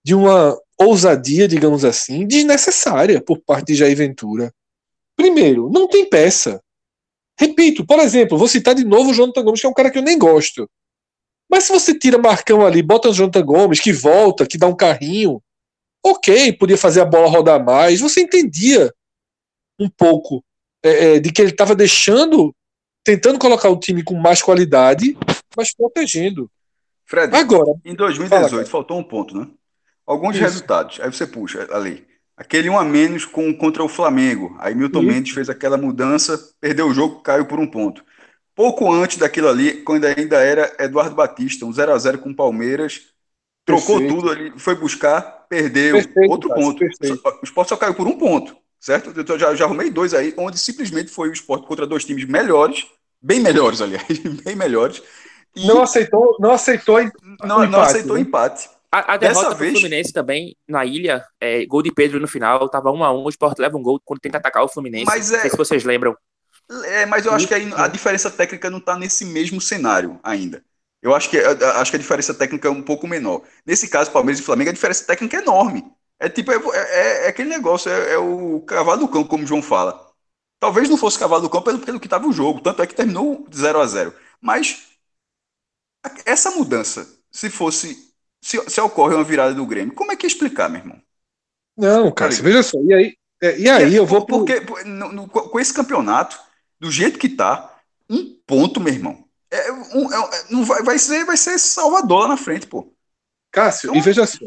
[0.05, 4.53] de uma ousadia, digamos assim, desnecessária por parte de Jair Ventura.
[5.17, 6.63] Primeiro, não tem peça.
[7.39, 9.99] Repito, por exemplo, vou citar de novo o Jonathan Gomes, que é um cara que
[9.99, 10.71] eu nem gosto.
[11.51, 14.77] Mas se você tira Marcão ali, bota o Jonathan Gomes, que volta, que dá um
[14.77, 15.43] carrinho,
[16.05, 18.93] ok, podia fazer a bola rodar mais, você entendia
[19.79, 20.45] um pouco
[20.85, 22.55] é, é de que ele estava deixando,
[23.05, 25.17] tentando colocar o time com mais qualidade
[25.57, 26.51] mas protegendo.
[27.05, 29.49] Fred, Agora, em 2018 fala, faltou um ponto, né?
[30.07, 30.45] Alguns isso.
[30.45, 31.01] resultados.
[31.01, 32.07] Aí você puxa ali.
[32.37, 34.55] Aquele um a menos com, contra o Flamengo.
[34.59, 35.09] Aí Milton isso.
[35.09, 38.05] Mendes fez aquela mudança, perdeu o jogo, caiu por um ponto.
[38.55, 42.35] Pouco antes daquilo ali, quando ainda era Eduardo Batista, um 0 a 0 com o
[42.35, 43.03] Palmeiras,
[43.66, 44.14] trocou perfeito.
[44.14, 46.79] tudo ali, foi buscar, perdeu, perfeito, outro cara, ponto.
[46.79, 47.21] Perfeito.
[47.42, 49.12] O esporte só caiu por um ponto, certo?
[49.14, 52.87] Eu já, já arrumei dois aí, onde simplesmente foi o esporte contra dois times melhores,
[53.21, 55.03] bem melhores, aliás, bem melhores,
[55.57, 55.66] e...
[55.66, 56.97] Não aceitou, não aceitou
[57.42, 58.23] não, empate, não aceitou né?
[58.23, 58.69] empate.
[58.92, 62.90] A, a derrota do Fluminense também na ilha, é, gol de Pedro no final, tava
[62.90, 65.05] 1 a 1 o Sport leva um gol quando tenta atacar o Fluminense.
[65.07, 65.35] Mas é...
[65.35, 66.16] Não sei se vocês lembram.
[66.85, 70.64] É, mas eu acho que aí a diferença técnica não tá nesse mesmo cenário ainda.
[71.01, 73.42] Eu acho que, acho que a diferença técnica é um pouco menor.
[73.64, 75.85] Nesse caso, Palmeiras e Flamengo, a diferença técnica é enorme.
[76.19, 79.47] É tipo, é, é, é aquele negócio, é, é, o cavalo do cão, como o
[79.47, 80.11] João fala.
[80.59, 82.95] Talvez não fosse cavalo do cão pelo, pelo que estava o jogo, tanto é que
[82.95, 84.96] terminou 0 a 0 Mas
[86.25, 88.05] essa mudança, se fosse.
[88.40, 91.03] Se, se ocorre uma virada do Grêmio, como é que ia explicar, meu irmão?
[91.77, 92.79] Não, cara, tá veja só.
[92.81, 94.25] E aí, é, e aí eu vou.
[94.25, 96.38] Porque, no, no, com esse campeonato,
[96.79, 97.75] do jeito que tá,
[98.09, 99.25] um ponto, meu irmão.
[99.51, 102.92] É, um, é, não vai, vai, ser, vai ser Salvador lá na frente, pô.
[103.51, 104.45] Cássio, então, e veja só.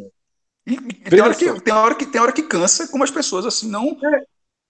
[0.65, 3.45] E, e tem, hora que, tem, hora que, tem hora que cansa, como as pessoas
[3.45, 3.98] assim não.
[4.04, 4.24] É.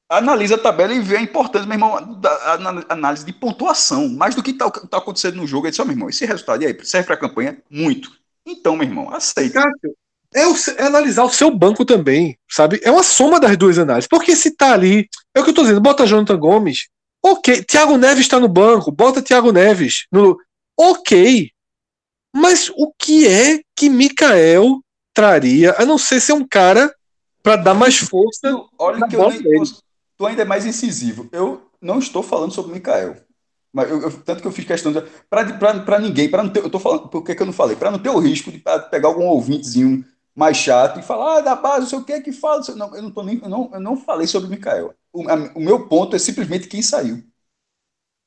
[0.10, 4.41] Analisa a tabela e vê a importância, meu irmão, da análise de pontuação, mais do
[4.41, 5.67] que está tá acontecendo no jogo.
[5.67, 7.62] Ele disse, oh, meu irmão, esse resultado aí serve para a campanha?
[7.69, 8.12] Muito.
[8.43, 9.62] Então, meu irmão, aceita.
[9.62, 9.95] Cássio,
[10.34, 12.80] é, o, é, analisar o seu banco também, sabe?
[12.84, 14.08] É uma soma das duas análises.
[14.08, 16.88] Porque se tá ali, é o que eu tô dizendo, bota Jonathan Gomes,
[17.24, 17.63] ok.
[17.63, 20.38] Thiago Neves está no banco, bota Thiago Neves no.
[20.78, 21.52] Ok.
[22.36, 24.80] Mas o que é que Mikael
[25.13, 26.93] traria, a não ser ser um cara
[27.41, 28.56] para dar mais força?
[28.78, 29.63] Olha que eu nem,
[30.19, 31.29] tu ainda é mais incisivo.
[31.32, 33.15] Eu não estou falando sobre Mikael.
[33.71, 34.91] Mas eu, eu, tanto que eu fiz questão
[35.29, 37.77] para ninguém, para não ter, eu tô falando, por que, que eu não falei?
[37.77, 40.03] Para não ter o risco de pegar algum ouvintezinho
[40.36, 42.62] mais chato e falar, ah, da base, não sei o que, que fala.
[42.75, 44.93] Não, eu não, tô nem, eu não, eu não falei sobre o Mikael.
[45.13, 47.23] O, a, o, meu ponto é simplesmente quem saiu.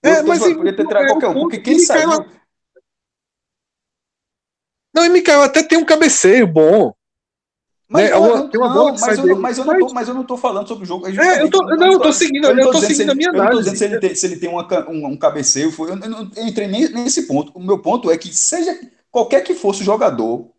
[0.02, 2.08] É, eu, mas eu, podia ter trago qualquer um, porque quem saiu.
[4.94, 6.94] Não, e Mikael até tem um cabeceio bom.
[7.92, 8.18] Mas, né?
[8.18, 10.66] não, tem uma não, mas, eu, mas, eu não tô, mas eu não tô falando
[10.66, 11.06] sobre o jogo.
[11.06, 13.58] É, eu tô, não, eu tô seguindo, eu, tô, seguindo a minha análise.
[13.58, 15.70] Eu tô dizendo se ele tem, se ele tem uma, um, um cabeceio.
[15.70, 17.52] Foi, eu, não entrei nesse ponto.
[17.54, 20.50] O meu ponto é que seja qualquer que fosse o jogador,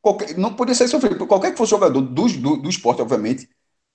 [0.00, 3.46] qualquer, não poderia ser sofrido, qualquer que fosse jogador do, do, do esporte, obviamente,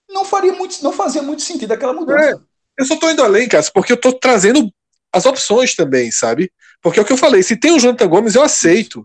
[0.08, 2.30] não faria muito, não fazia muito sentido aquela mudança.
[2.30, 2.34] É,
[2.78, 4.72] eu só tô indo além, cara, porque eu tô trazendo
[5.12, 6.52] as opções também, sabe?
[6.80, 9.04] Porque é o que eu falei, se tem o Jonathan Gomes, eu aceito.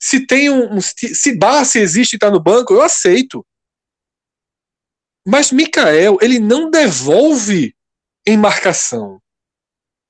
[0.00, 0.76] Se tem um.
[0.76, 3.44] um se Barça existe e tá no banco, eu aceito.
[5.26, 7.76] Mas Mikael, ele não devolve
[8.26, 9.20] em marcação.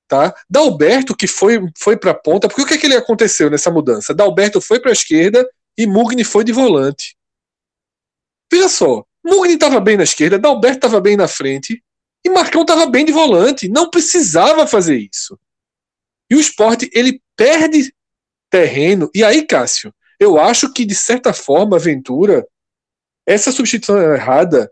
[0.07, 0.33] Tá?
[0.49, 3.71] Dalberto, que foi, foi para a ponta, porque o que, é que ele aconteceu nessa
[3.71, 4.13] mudança?
[4.13, 7.15] Dalberto foi para a esquerda e Mugni foi de volante.
[8.51, 11.81] Veja só, Mugni estava bem na esquerda, Dalberto estava bem na frente
[12.25, 13.69] e Marcão estava bem de volante.
[13.69, 15.39] Não precisava fazer isso.
[16.29, 17.93] E o esporte, ele perde
[18.51, 19.09] terreno.
[19.15, 22.45] E aí, Cássio, eu acho que, de certa forma, Ventura,
[23.25, 24.71] essa substituição errada,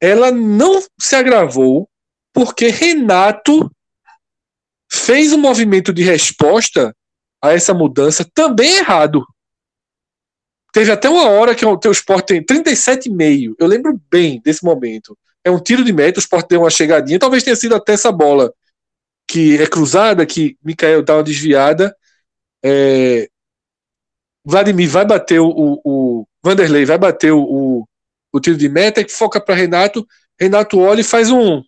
[0.00, 1.88] ela não se agravou
[2.32, 3.70] porque Renato
[4.90, 6.94] fez um movimento de resposta
[7.42, 9.24] a essa mudança também errado.
[10.72, 13.54] Teve até uma hora que o teu Sport tem 37,5.
[13.58, 15.16] Eu lembro bem desse momento.
[15.44, 17.18] É um tiro de meta, o Sport deu uma chegadinha.
[17.18, 18.52] Talvez tenha sido até essa bola
[19.26, 21.94] que é cruzada, que Mikael dá uma desviada.
[22.64, 23.28] É,
[24.44, 27.88] Vladimir vai bater o, o, Vanderlei vai bater o, o,
[28.32, 30.06] o tiro de meta, que foca para Renato.
[30.38, 31.62] Renato olha e faz um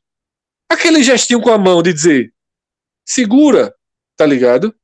[0.69, 2.33] aquele gestinho com a mão de dizer
[3.05, 3.75] segura,
[4.17, 4.75] tá ligado?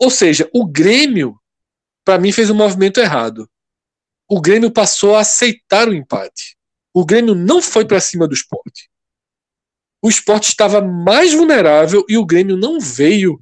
[0.00, 1.38] Ou seja, o Grêmio
[2.08, 3.46] para mim, fez um movimento errado.
[4.26, 6.56] O Grêmio passou a aceitar o empate.
[6.94, 8.88] O Grêmio não foi para cima do esporte.
[10.00, 13.38] O esporte estava mais vulnerável e o Grêmio não veio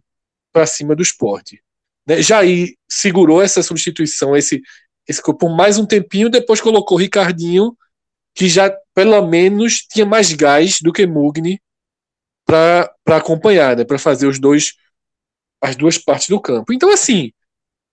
[0.53, 1.63] para cima do esporte.
[2.07, 2.23] Né?
[2.23, 4.63] Jair segurou essa substituição, esse,
[5.09, 7.77] esse por mais um tempinho, depois colocou Ricardinho,
[8.35, 11.61] que já pelo menos tinha mais gás do que Mugni
[12.45, 13.85] para acompanhar, né?
[13.85, 14.75] para fazer os dois
[15.61, 16.73] as duas partes do campo.
[16.73, 17.33] Então, assim,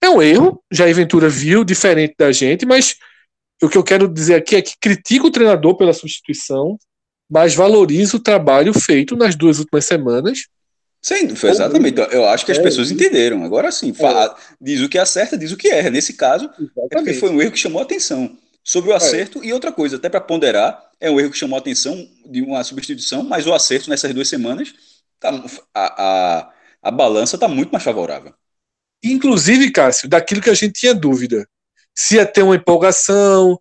[0.01, 2.97] é um erro, Jair Ventura viu, diferente da gente, mas
[3.61, 6.77] o que eu quero dizer aqui é que critico o treinador pela substituição,
[7.29, 10.47] mas valorizo o trabalho feito nas duas últimas semanas.
[11.03, 11.99] Sim, exatamente.
[12.11, 13.43] Eu acho que as é, pessoas entenderam.
[13.43, 14.35] Agora sim, é.
[14.59, 15.89] diz o que acerta, diz o que erra.
[15.89, 16.77] Nesse caso, exatamente.
[16.77, 18.37] é porque foi um erro que chamou a atenção.
[18.63, 18.95] Sobre o é.
[18.95, 19.47] acerto é.
[19.47, 22.63] e outra coisa, até para ponderar, é um erro que chamou a atenção de uma
[22.63, 24.73] substituição, mas o acerto nessas duas semanas,
[25.19, 25.29] tá,
[25.73, 28.33] a, a, a balança está muito mais favorável.
[29.03, 31.45] Inclusive, Cássio, daquilo que a gente tinha dúvida.
[31.93, 33.59] Se ia ter uma empolgação,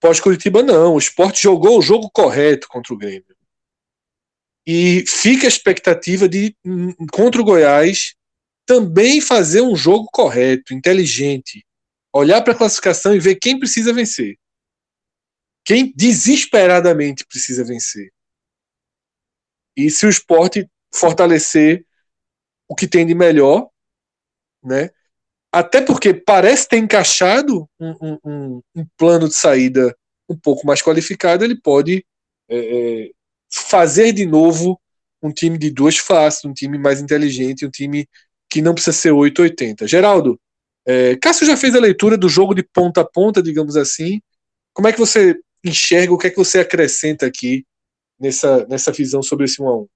[0.00, 0.94] pós-Curitiba, não.
[0.94, 3.29] O esporte jogou o jogo correto contra o Grêmio.
[4.66, 8.14] E fica a expectativa de, hum, contra o Goiás,
[8.66, 11.64] também fazer um jogo correto, inteligente.
[12.12, 14.36] Olhar para a classificação e ver quem precisa vencer.
[15.64, 18.12] Quem desesperadamente precisa vencer.
[19.76, 21.84] E se o esporte fortalecer
[22.68, 23.68] o que tem de melhor,
[24.62, 24.90] né?
[25.52, 29.96] Até porque parece ter encaixado um, um, um plano de saída
[30.28, 32.06] um pouco mais qualificado, ele pode
[32.48, 33.10] é, é,
[33.52, 34.80] fazer de novo
[35.22, 38.08] um time de duas faces, um time mais inteligente, um time
[38.48, 39.86] que não precisa ser 880.
[39.86, 40.40] Geraldo,
[40.86, 44.20] é, Cássio já fez a leitura do jogo de ponta a ponta, digamos assim.
[44.72, 47.66] Como é que você enxerga, o que é que você acrescenta aqui
[48.18, 49.88] nessa, nessa visão sobre esse 1 a 1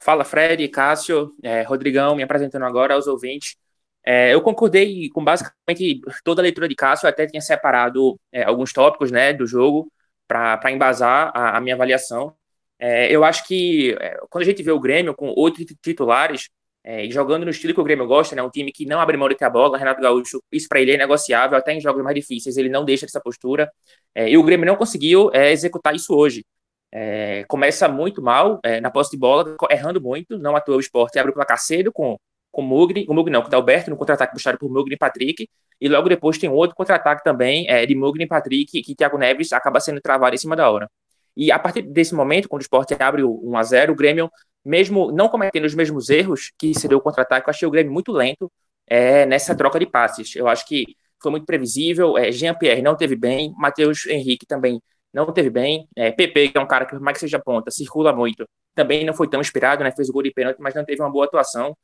[0.00, 3.56] Fala, Fred, Cássio, é, Rodrigão, me apresentando agora aos ouvintes.
[4.04, 8.72] É, eu concordei com basicamente toda a leitura de Cássio, até tinha separado é, alguns
[8.72, 9.90] tópicos né, do jogo
[10.26, 12.34] para embasar a, a, minha avaliação.
[12.78, 16.48] É, eu acho que é, quando a gente vê o Grêmio com oito titulares,
[16.84, 19.28] é, jogando no estilo que o Grêmio gosta, né, um time que não abre mão
[19.28, 22.14] de ter a bola, Renato Gaúcho, isso para ele é negociável, até em jogos mais
[22.14, 23.70] difíceis, ele não deixa essa postura,
[24.14, 26.44] é, e o Grêmio não conseguiu executar isso hoje.
[26.92, 31.18] É, começa muito mal é, na posse de bola, errando muito, não atua o esporte,
[31.18, 32.16] abre o placar cedo com,
[32.56, 35.46] com Mugni, com Mugni não, com Dalberto, no contra-ataque puxado por Mugni e Patrick,
[35.78, 39.52] e logo depois tem outro contra-ataque também é, de Mugni e Patrick, que Thiago Neves
[39.52, 40.90] acaba sendo travado em cima da hora.
[41.36, 44.30] E a partir desse momento, quando o esporte abre o 1 a 0 o Grêmio,
[44.64, 47.92] mesmo não cometendo os mesmos erros que se deu o contra-ataque, eu achei o Grêmio
[47.92, 48.50] muito lento
[48.86, 50.34] é, nessa troca de passes.
[50.34, 50.86] Eu acho que
[51.22, 54.80] foi muito previsível, é, Jean-Pierre não teve bem, Matheus Henrique também
[55.12, 55.86] não teve bem.
[55.94, 59.12] É, PP, que é um cara que, mais que seja ponta, circula muito, também não
[59.12, 59.92] foi tão inspirado, né?
[59.92, 61.76] Fez o gol de pênalti, mas não teve uma boa atuação.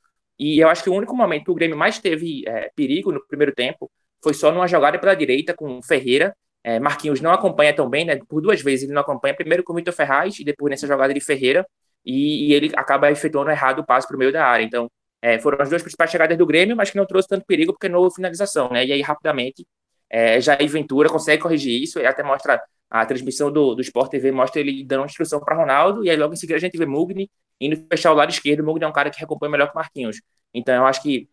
[0.43, 3.24] E eu acho que o único momento que o Grêmio mais teve é, perigo no
[3.28, 3.88] primeiro tempo
[4.20, 6.34] foi só numa jogada pela direita com o Ferreira.
[6.64, 8.18] É, Marquinhos não acompanha tão bem, né?
[8.28, 11.14] Por duas vezes ele não acompanha, primeiro com o Vitor Ferraz e depois nessa jogada
[11.14, 11.64] de Ferreira,
[12.05, 14.64] e, e ele acaba efetuando errado o passe para o meio da área.
[14.64, 14.90] Então,
[15.20, 17.88] é, foram as duas principais chegadas do Grêmio, mas que não trouxe tanto perigo porque
[17.88, 18.84] não houve finalização, né?
[18.84, 19.64] E aí, rapidamente,
[20.12, 24.30] é, Jair Ventura consegue corrigir isso e até mostra a transmissão do, do Sport TV
[24.30, 26.84] mostra ele dando uma instrução para Ronaldo, e aí logo em seguida a gente vê
[26.84, 28.62] Mugni indo fechar o lado esquerdo.
[28.62, 30.20] Mugni é um cara que recompõe melhor que Marquinhos.
[30.52, 31.26] Então eu acho que,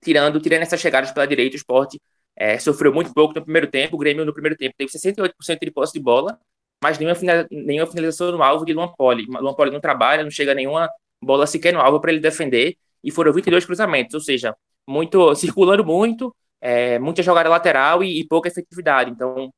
[0.00, 1.96] tirando, tirando essas chegadas pela direita, o Sport
[2.36, 3.96] é, sofreu muito pouco no primeiro tempo.
[3.96, 6.38] O Grêmio, no primeiro tempo, teve 68% de posse de bola,
[6.80, 7.18] mas nenhuma,
[7.50, 9.26] nenhuma finalização no alvo de Luan Poli.
[9.26, 10.88] Luan Poli não trabalha, não chega nenhuma
[11.20, 14.54] bola sequer no alvo para ele defender, e foram 22 cruzamentos, ou seja,
[14.86, 19.10] muito circulando muito, é, muita jogada lateral e, e pouca efetividade.
[19.10, 19.52] Então,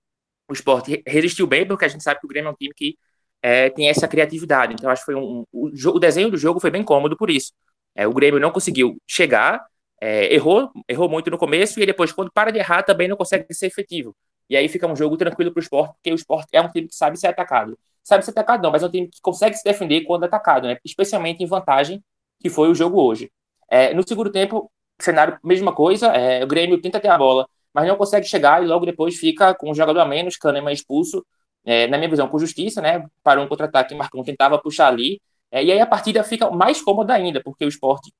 [0.48, 2.96] o esporte resistiu bem, porque a gente sabe que o Grêmio é um time que
[3.42, 4.72] é, tem essa criatividade.
[4.72, 7.52] Então, acho que foi um, o, o, desenho do jogo foi bem cômodo por isso.
[7.94, 9.64] É, o Grêmio não conseguiu chegar,
[10.00, 13.52] é, errou, errou muito no começo, e depois, quando para de errar, também não consegue
[13.52, 14.16] ser efetivo.
[14.48, 16.88] E aí fica um jogo tranquilo para o esporte, porque o esporte é um time
[16.88, 17.78] que sabe ser atacado.
[18.02, 20.76] Sabe ser atacado, não, mas é um time que consegue se defender quando atacado, né?
[20.84, 22.02] especialmente em vantagem,
[22.40, 23.30] que foi o jogo hoje.
[23.70, 24.70] É, no segundo tempo,
[25.00, 28.66] cenário, mesma coisa, é, o Grêmio tenta ter a bola, mas não consegue chegar e
[28.66, 31.24] logo depois fica com um jogador a menos, Kahneman expulso,
[31.64, 33.06] é, na minha visão, com justiça, né?
[33.22, 35.20] Para um contra-ataque, Marcão tentava puxar ali,
[35.50, 38.12] é, e aí a partida fica mais cômoda ainda, porque o esporte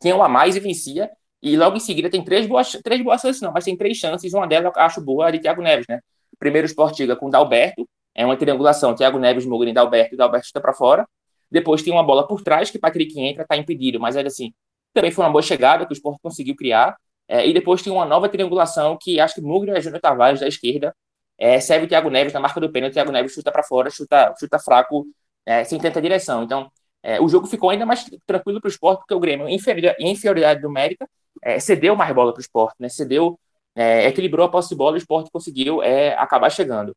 [0.00, 1.10] tem um a mais e vencia,
[1.42, 4.32] e logo em seguida tem três boas, três boas chances, não, mas tem três chances,
[4.32, 6.00] uma delas eu acho boa, a de Thiago Neves, né?
[6.38, 10.46] Primeiro o Sport chega com Dalberto, é uma triangulação, Thiago Neves, Mugni, Dalberto, e Dalberto
[10.46, 11.06] está para fora.
[11.50, 14.52] Depois tem uma bola por trás, que Patrick entra, está impedido, mas é assim,
[14.98, 16.96] também foi uma boa chegada que o Sport conseguiu criar.
[17.28, 20.48] É, e depois tem uma nova triangulação que acho que Mugni e Júnior Tavares da
[20.48, 20.94] esquerda
[21.38, 22.94] é, serve o Thiago Neves na marca do pênalti.
[22.94, 25.06] Thiago Neves chuta para fora, chuta, chuta fraco,
[25.46, 26.42] é, sem tanta direção.
[26.42, 26.70] Então,
[27.02, 29.54] é, o jogo ficou ainda mais tranquilo para o esporte, porque o Grêmio, em
[30.00, 31.08] inferioridade numérica,
[31.42, 32.88] é, cedeu mais bola para o esporte, né?
[32.88, 33.38] cedeu,
[33.76, 35.80] é, equilibrou a posse de bola e o esporte conseguiu
[36.16, 36.94] acabar chegando.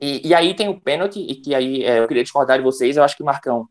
[0.00, 3.04] E, e, aí tem o pênalti, e que aí eu queria discordar de vocês, eu
[3.04, 3.68] acho que o Marcão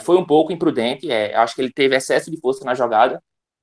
[0.00, 3.22] foi um pouco imprudente, acho que ele teve excesso de força na jogada,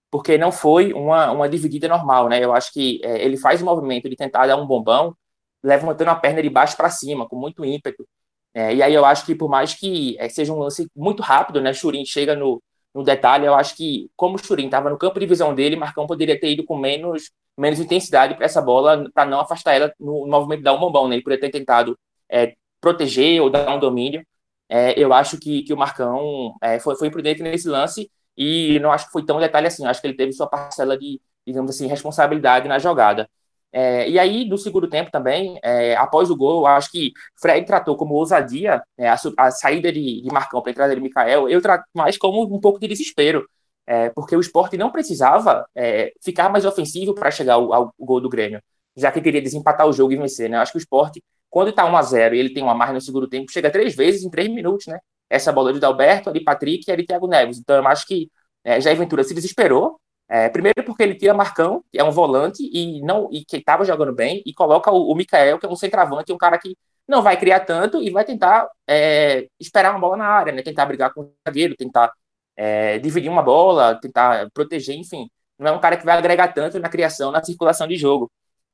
[0.10, 2.44] porque não foi uma, uma dividida normal, né?
[2.44, 5.16] Eu acho que é, ele faz o movimento de tentar dar um bombão,
[5.64, 8.08] levantando a perna de baixo para cima, com muito ímpeto.
[8.54, 11.62] É, e aí eu acho que por mais que é, seja um lance muito rápido,
[11.62, 11.74] né?
[11.74, 12.62] Churin chega no,
[12.94, 16.08] no detalhe, eu acho que como o Churin estava no campo de visão dele, Marcão
[16.08, 20.26] poderia ter ido com menos, menos intensidade para essa bola, para não afastar ela no,
[20.26, 21.16] no movimento de dar um bombão, né?
[21.16, 21.98] Ele poderia ter tentado
[22.30, 24.26] é, proteger ou dar um domínio.
[24.70, 28.92] É, eu acho que, que o Marcão é, foi, foi imprudente nesse lance e não
[28.92, 31.88] acho que foi tão detalhe assim, acho que ele teve sua parcela de, digamos assim,
[31.88, 33.30] responsabilidade na jogada.
[33.72, 37.96] É, e aí, no segundo tempo também, é, após o gol, acho que Fred tratou
[37.98, 41.62] como ousadia é, a, a, saída de, de Marcão para a entrada de Mikael, eu
[41.62, 43.48] trato mais como um pouco de desespero,
[43.86, 48.20] é, porque o esporte não precisava é, ficar mais ofensivo para chegar ao, ao, gol
[48.22, 48.62] do Grêmio,
[48.96, 50.50] já que queria desempatar o jogo e vencer.
[50.50, 50.58] Né?
[50.58, 53.02] Acho que o esporte, quando está 1 a 0 e ele tem uma margem no
[53.02, 55.00] segundo tempo, chega três vezes em três minutos, né?
[55.30, 57.60] essa bola de Dalberto, ali Patrick e ali Thiago Neves.
[57.60, 58.32] Então eu acho que
[58.64, 60.00] é, Jair Ventura se desesperou.
[60.30, 63.86] É, primeiro porque ele tira Marcão, que é um volante e não e que estava
[63.86, 66.76] jogando bem, e coloca o, o Mikael, que é um centroavante, um cara que
[67.08, 70.62] não vai criar tanto e vai tentar é, esperar uma bola na área, né?
[70.62, 72.12] Tentar brigar com o zagueiro, tentar
[72.58, 75.30] é, dividir uma bola, tentar proteger, enfim.
[75.58, 78.30] Não é um cara que vai agregar tanto na criação, na circulação de jogo.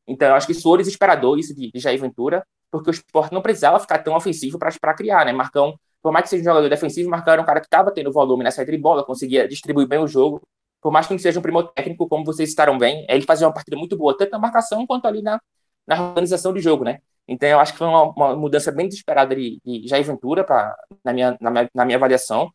[0.07, 2.45] Então, eu acho que soou desesperador isso de, de Jair Ventura,
[2.78, 5.32] porque o esporte não precisava ficar tão ofensivo para criar, né?
[5.32, 8.11] Marcão por mais que seja um jogador defensivo, Marcão era um cara que estava tendo
[8.11, 10.41] volume nessa bola, conseguia distribuir bem o jogo.
[10.82, 13.53] Por mais que não seja um primo técnico, como vocês citaram bem, ele fazia uma
[13.53, 15.39] partida muito boa, tanto na marcação quanto ali na,
[15.88, 16.99] na organização de jogo, né?
[17.26, 20.76] Então eu acho que foi uma, uma mudança bem desesperada de, de Jair Ventura pra,
[21.05, 22.51] na, minha, na, minha, na minha avaliação.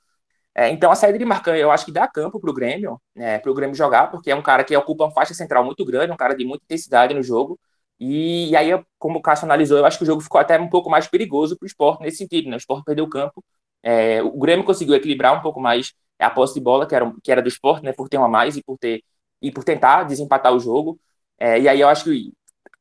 [0.54, 3.38] É, então a saída de Marcão eu acho que dá campo para o Grêmio, né,
[3.38, 6.12] para o Grêmio jogar, porque é um cara que ocupa uma faixa central muito grande,
[6.12, 7.58] um cara de muita intensidade no jogo.
[8.00, 10.68] E, e aí, como o Cássio analisou, eu acho que o jogo ficou até um
[10.68, 12.48] pouco mais perigoso para o esporte nesse sentido.
[12.48, 12.56] Né?
[12.56, 13.44] O esporte perdeu o campo.
[13.82, 17.30] É, o Grêmio conseguiu equilibrar um pouco mais a posse de bola, que era, que
[17.32, 19.04] era do esporte, né, por ter uma mais e por, ter,
[19.40, 20.98] e por tentar desempatar o jogo.
[21.38, 22.32] É, e aí eu acho que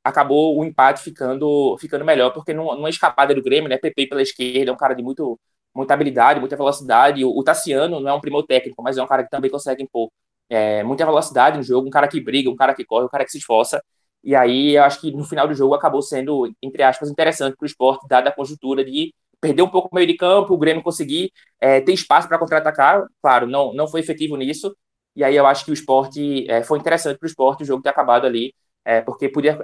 [0.04, 4.72] acabou o empate ficando, ficando melhor, porque numa escapada do Grêmio, né, PP pela esquerda,
[4.72, 5.40] é um cara de muito,
[5.76, 7.24] muita habilidade, muita velocidade.
[7.26, 9.84] O, o Tassiano não é um primo técnico, mas é um cara que também consegue
[9.84, 10.10] impor
[10.50, 13.26] é, muita velocidade no jogo, um cara que briga, um cara que corre, um cara
[13.26, 13.84] que se esforça.
[14.28, 17.64] E aí eu acho que no final do jogo acabou sendo, entre aspas, interessante para
[17.64, 20.84] o esporte, dada a conjuntura de perder um pouco o meio de campo, o Grêmio
[20.84, 23.06] conseguir é, ter espaço para contra-atacar.
[23.22, 24.76] Claro, não, não foi efetivo nisso.
[25.16, 27.82] E aí eu acho que o esporte é, foi interessante para o esporte o jogo
[27.82, 28.54] ter acabado ali
[28.86, 29.58] é, porque podia,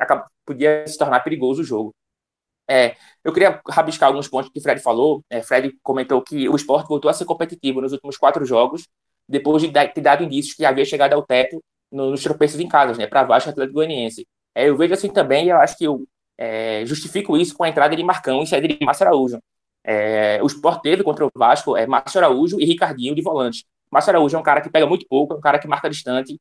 [0.45, 1.93] podia se tornar perigoso o jogo.
[2.69, 5.23] É, eu queria rabiscar alguns pontos que o Fred falou.
[5.29, 8.87] É, Fred comentou que o esporte voltou a ser competitivo nos últimos quatro jogos,
[9.27, 11.61] depois de ter dado indícios que havia chegado ao teto
[11.91, 14.25] nos tropeços em casa, né, para Vasco Atlético Goianiense.
[14.55, 17.95] É, eu vejo assim também, eu acho que eu é, justifico isso com a entrada
[17.95, 19.39] de Marcão e saída de Márcio Araújo.
[19.83, 23.65] É, o Sport teve contra o Vasco é, Márcio Araújo e Ricardinho de volante.
[23.91, 26.39] Márcio Araújo é um cara que pega muito pouco, é um cara que marca distante,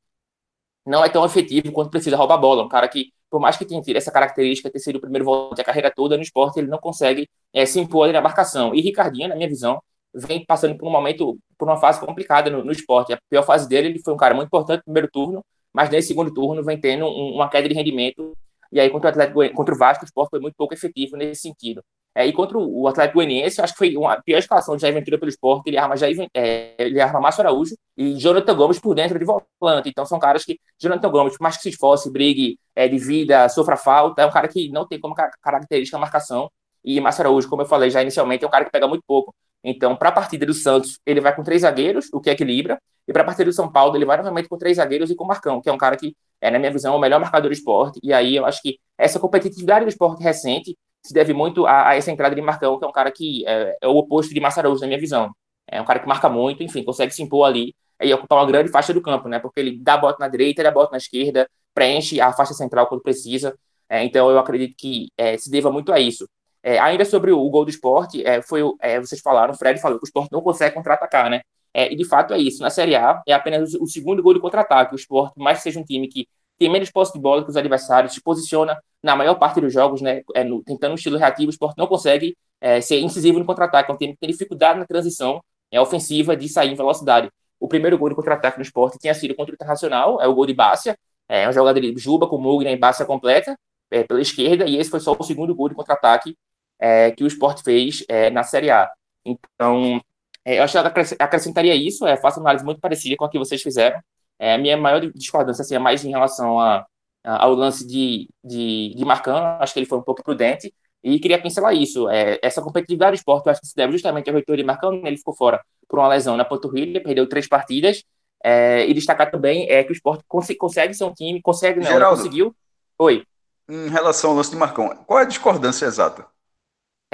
[0.86, 2.64] não é tão efetivo quanto precisa roubar a bola.
[2.64, 5.64] Um cara que, por mais que tenha essa característica, ter sido o primeiro volante a
[5.64, 8.74] carreira toda no esporte, ele não consegue é, se impor ali na marcação.
[8.74, 9.82] E Ricardinho, na minha visão,
[10.14, 13.12] vem passando por um momento, por uma fase complicada no, no esporte.
[13.12, 16.08] A pior fase dele, ele foi um cara muito importante no primeiro turno, mas nesse
[16.08, 18.36] segundo turno vem tendo um, uma queda de rendimento.
[18.70, 21.42] E aí, contra o Atlético, contra o Vasco, o esporte foi muito pouco efetivo nesse
[21.42, 21.82] sentido.
[22.14, 25.18] É, e contra o Atlético Goianiense, acho que foi uma pior escalação de Jair Ventura
[25.18, 25.68] pelo esporte.
[25.68, 29.88] Ele arma, Jair, é, ele arma Márcio Araújo e Jonathan Gomes por dentro de volante.
[29.88, 33.48] Então são caras que, Jonathan Gomes, por mais que se esforce, brigue é, de vida,
[33.48, 36.50] sofra falta, é um cara que não tem como característica a marcação.
[36.84, 39.34] E Márcio Araújo, como eu falei já inicialmente, é um cara que pega muito pouco.
[39.64, 42.78] Então, para a partida do Santos, ele vai com três zagueiros, o que equilibra.
[43.06, 45.24] E para a partida do São Paulo, ele vai novamente com três zagueiros e com
[45.24, 47.48] o Marcão, que é um cara que, é, na minha visão, é o melhor marcador
[47.50, 48.00] do esporte.
[48.02, 51.96] E aí eu acho que essa competitividade do esporte recente se deve muito a, a,
[51.96, 54.80] essa entrada de Marcão, que é um cara que é, é o oposto de Massaroujo,
[54.80, 55.30] na minha visão.
[55.66, 58.70] É um cara que marca muito, enfim, consegue se impor ali e ocupar uma grande
[58.70, 59.38] faixa do campo, né?
[59.38, 62.54] Porque ele dá a bota na direita, dá a bota na esquerda, preenche a faixa
[62.54, 63.56] central quando precisa.
[63.88, 66.28] É, então eu acredito que é, se deva muito a isso.
[66.62, 69.98] É, ainda sobre o, gol do esporte, é, foi é, vocês falaram, o Fred falou
[69.98, 71.42] que o esporte não consegue contra-atacar, né?
[71.74, 72.62] É, e de fato é isso.
[72.62, 74.94] Na Série A é apenas o, segundo gol de contra-ataque.
[74.94, 78.12] O esporte, mais seja um time que tem menos posse de bola que os adversários,
[78.12, 81.50] se posiciona na maior parte dos jogos, né, é, no, tentando um estilo reativo, o
[81.50, 84.86] esporte não consegue é, ser incisivo no contra-ataque, é um time que tem dificuldade na
[84.86, 85.42] transição
[85.72, 87.28] é, ofensiva de sair em velocidade.
[87.58, 90.46] O primeiro gol de contra-ataque do esporte tinha sido contra o Internacional, é o gol
[90.46, 90.96] de Bácia,
[91.28, 93.58] é uma jogada de Juba com Mugner em Bácia completa,
[93.90, 96.36] é, pela esquerda, e esse foi só o segundo gol de contra-ataque
[96.82, 98.90] é, que o esporte fez é, na Série A.
[99.24, 100.00] Então,
[100.44, 103.38] é, eu acho que acrescentaria isso, é, faço uma análise muito parecida com a que
[103.38, 104.00] vocês fizeram,
[104.36, 106.84] é, a minha maior discordância assim, é mais em relação a,
[107.22, 110.74] a, ao lance de, de, de Marcão, acho que ele foi um pouco prudente,
[111.04, 112.08] e queria pincelar isso.
[112.08, 114.90] É, essa competitividade do esporte, eu acho que se deve justamente ao reitor de Marcão,
[114.90, 118.02] né, ele ficou fora por uma lesão na panturrilha, perdeu três partidas,
[118.42, 121.86] é, e destacar também é que o esporte cons consegue ser um time, consegue não,
[121.86, 122.56] Geraldo, conseguiu.
[122.98, 123.24] Oi.
[123.68, 126.26] Em relação ao lance de Marcão, qual é a discordância exata?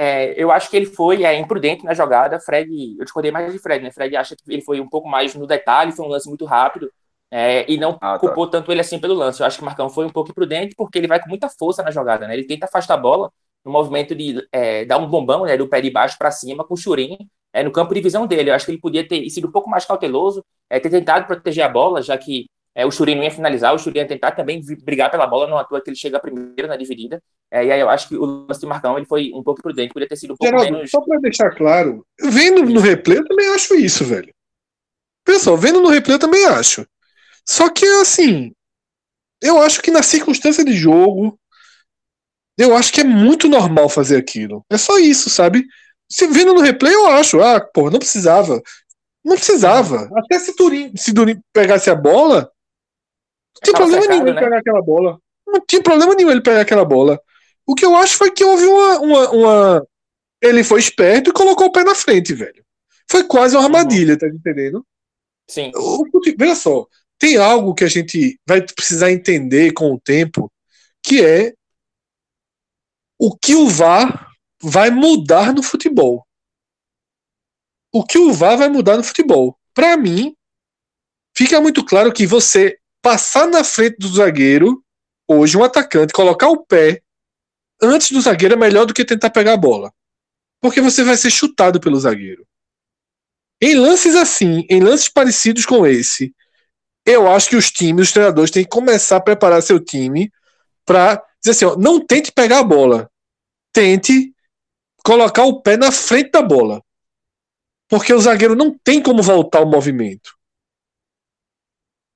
[0.01, 2.39] É, eu acho que ele foi é, imprudente na jogada.
[2.39, 3.91] Fred, eu discordei mais de Fred, né?
[3.91, 6.89] Fred acha que ele foi um pouco mais no detalhe, foi um lance muito rápido.
[7.29, 8.19] É, e não ah, tá.
[8.19, 9.41] culpou tanto ele assim pelo lance.
[9.41, 11.83] Eu acho que o Marcão foi um pouco imprudente porque ele vai com muita força
[11.83, 12.33] na jogada, né?
[12.33, 13.29] Ele tenta afastar a bola
[13.65, 16.75] no movimento de é, dar um bombão né, do pé de baixo para cima com
[16.75, 17.17] o Churin
[17.51, 18.51] é, no campo de visão dele.
[18.51, 21.65] Eu acho que ele podia ter sido um pouco mais cauteloso, é, ter tentado proteger
[21.65, 22.45] a bola, já que
[22.75, 25.57] é, o Churin não ia finalizar, o Churin ia tentar também brigar pela bola, não
[25.57, 27.21] à toa que ele chega primeiro na dividida.
[27.51, 29.93] É, e aí eu acho que o lance de Marcão ele foi um pouco prudente,
[29.93, 30.91] podia ter sido um pouco Geraldo, menos.
[30.91, 34.33] Só para deixar claro, vendo no replay eu também acho isso, velho.
[35.25, 36.85] Pessoal, vendo no replay eu também acho.
[37.45, 38.51] Só que, assim,
[39.41, 41.39] eu acho que na circunstância de jogo,
[42.57, 44.63] eu acho que é muito normal fazer aquilo.
[44.69, 45.65] É só isso, sabe?
[46.11, 48.61] Se vendo no replay, eu acho, ah, pô, não precisava.
[49.23, 50.09] Não precisava.
[50.15, 52.51] Até se Turim, se Turim pegasse a bola,
[53.63, 54.31] tinha problema nenhum né?
[54.31, 55.19] ele pegar aquela bola.
[55.47, 57.19] Não tinha problema nenhum ele pegar aquela bola.
[57.65, 59.87] O que eu acho foi que houve uma, uma, uma...
[60.41, 62.63] Ele foi esperto e colocou o pé na frente, velho.
[63.09, 64.85] Foi quase uma armadilha, tá entendendo?
[65.47, 65.71] Sim.
[65.75, 66.05] O,
[66.37, 66.87] veja só,
[67.17, 70.51] tem algo que a gente vai precisar entender com o tempo,
[71.03, 71.53] que é
[73.19, 74.31] o que o VAR
[74.61, 76.25] vai mudar no futebol.
[77.91, 79.57] o que o VAR vai mudar no futebol.
[79.73, 80.35] Para mim,
[81.35, 84.83] fica muito claro que você passar na frente do zagueiro,
[85.27, 87.01] hoje um atacante, colocar o pé
[87.81, 89.93] antes do zagueiro é melhor do que tentar pegar a bola.
[90.61, 92.45] Porque você vai ser chutado pelo zagueiro.
[93.61, 96.33] Em lances assim, em lances parecidos com esse,
[97.05, 100.31] eu acho que os times, os treinadores têm que começar a preparar seu time
[100.85, 103.09] para dizer assim, ó, não tente pegar a bola.
[103.73, 104.33] Tente
[105.03, 106.83] colocar o pé na frente da bola.
[107.87, 110.37] Porque o zagueiro não tem como voltar o movimento.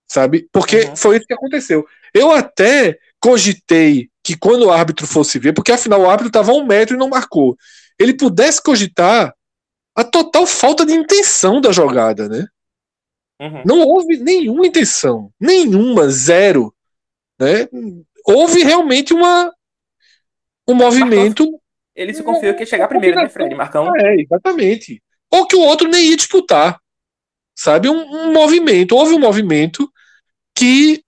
[0.07, 0.47] Sabe?
[0.51, 0.95] Porque uhum.
[0.95, 1.85] foi isso que aconteceu.
[2.13, 6.55] Eu até cogitei que quando o árbitro fosse ver, porque afinal o árbitro estava a
[6.55, 7.57] um metro e não marcou,
[7.99, 9.33] ele pudesse cogitar
[9.95, 12.45] a total falta de intenção da jogada, né?
[13.39, 13.63] Uhum.
[13.65, 16.73] Não houve nenhuma intenção, nenhuma, zero.
[17.39, 17.67] Né?
[18.25, 19.53] Houve realmente uma,
[20.67, 21.59] um movimento.
[21.95, 23.53] Ele se confiou que ia chegar primeiro, né, Fred?
[23.53, 23.95] Marcão?
[23.95, 25.01] É, exatamente.
[25.29, 26.79] Ou que o outro nem ia disputar.
[27.55, 27.89] Sabe?
[27.89, 28.95] Um, um movimento.
[28.95, 29.91] Houve um movimento
[30.55, 31.03] que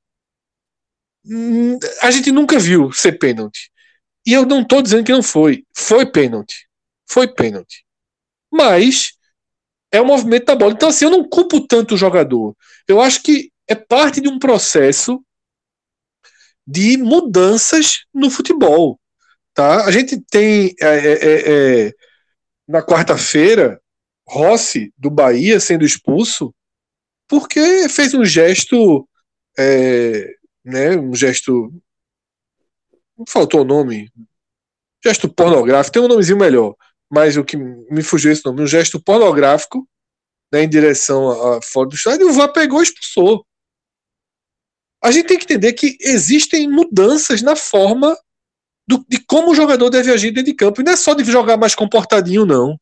[1.26, 3.72] hum, a gente nunca viu ser pênalti.
[4.26, 5.66] E eu não estou dizendo que não foi.
[5.76, 6.68] Foi pênalti.
[7.08, 7.86] Foi pênalti.
[8.52, 9.14] Mas
[9.92, 10.74] é o movimento da bola.
[10.74, 12.56] Então, assim, eu não culpo tanto o jogador.
[12.88, 15.24] Eu acho que é parte de um processo
[16.66, 19.00] de mudanças no futebol.
[19.54, 19.86] Tá?
[19.86, 21.94] A gente tem é, é, é, é
[22.68, 23.80] na quarta-feira
[24.28, 26.54] Rossi do Bahia sendo expulso
[27.28, 29.08] porque fez um gesto,
[29.58, 31.74] é, né, um gesto,
[33.28, 34.12] faltou o nome,
[35.04, 36.76] gesto pornográfico, tem um nomezinho melhor,
[37.10, 39.88] mas o que me fugiu esse nome, um gesto pornográfico
[40.52, 43.46] né, em direção a, fora do estádio, o VAR pegou e expulsou.
[45.04, 48.18] A gente tem que entender que existem mudanças na forma
[48.88, 50.82] do, de como o jogador deve agir dentro de campo.
[50.82, 52.80] E não é só de jogar mais comportadinho, não.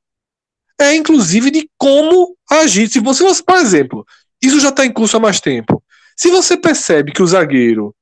[0.79, 2.89] É inclusive de como agir.
[2.89, 4.05] Se você, por exemplo,
[4.41, 5.82] isso já está em curso há mais tempo.
[6.15, 7.95] Se você percebe que o zagueiro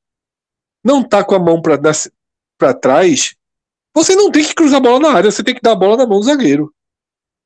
[0.84, 3.36] não está com a mão para trás,
[3.94, 5.98] você não tem que cruzar a bola na área, você tem que dar a bola
[5.98, 6.74] na mão do zagueiro.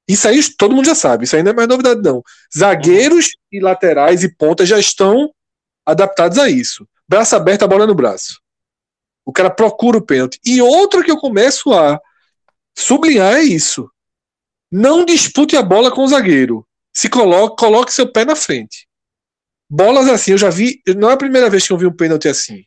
[0.08, 2.22] Isso aí todo mundo já sabe, isso aí não é mais novidade, não.
[2.56, 5.34] Zagueiros e laterais e pontas já estão
[5.86, 6.88] adaptados a isso.
[7.08, 8.40] Braço aberto, a bola no braço.
[9.26, 10.40] O cara procura o pênalti.
[10.46, 12.00] E outra que eu começo a
[12.78, 13.90] sublinhar é isso.
[14.72, 16.68] Não dispute a bola com o zagueiro.
[16.94, 18.85] Se coloque, coloque seu pé na frente.
[19.76, 20.82] Bolas assim, eu já vi.
[20.96, 22.64] Não é a primeira vez que eu vi um pênalti assim.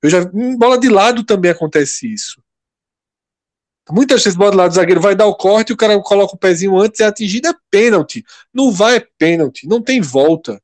[0.00, 2.40] Eu já em bola de lado também acontece isso.
[3.90, 6.38] Muitas vezes bola do lado do zagueiro vai dar o corte, o cara coloca o
[6.38, 8.24] pezinho antes, é atingido, é pênalti.
[8.54, 9.66] Não vai, é pênalti.
[9.66, 10.62] Não tem volta.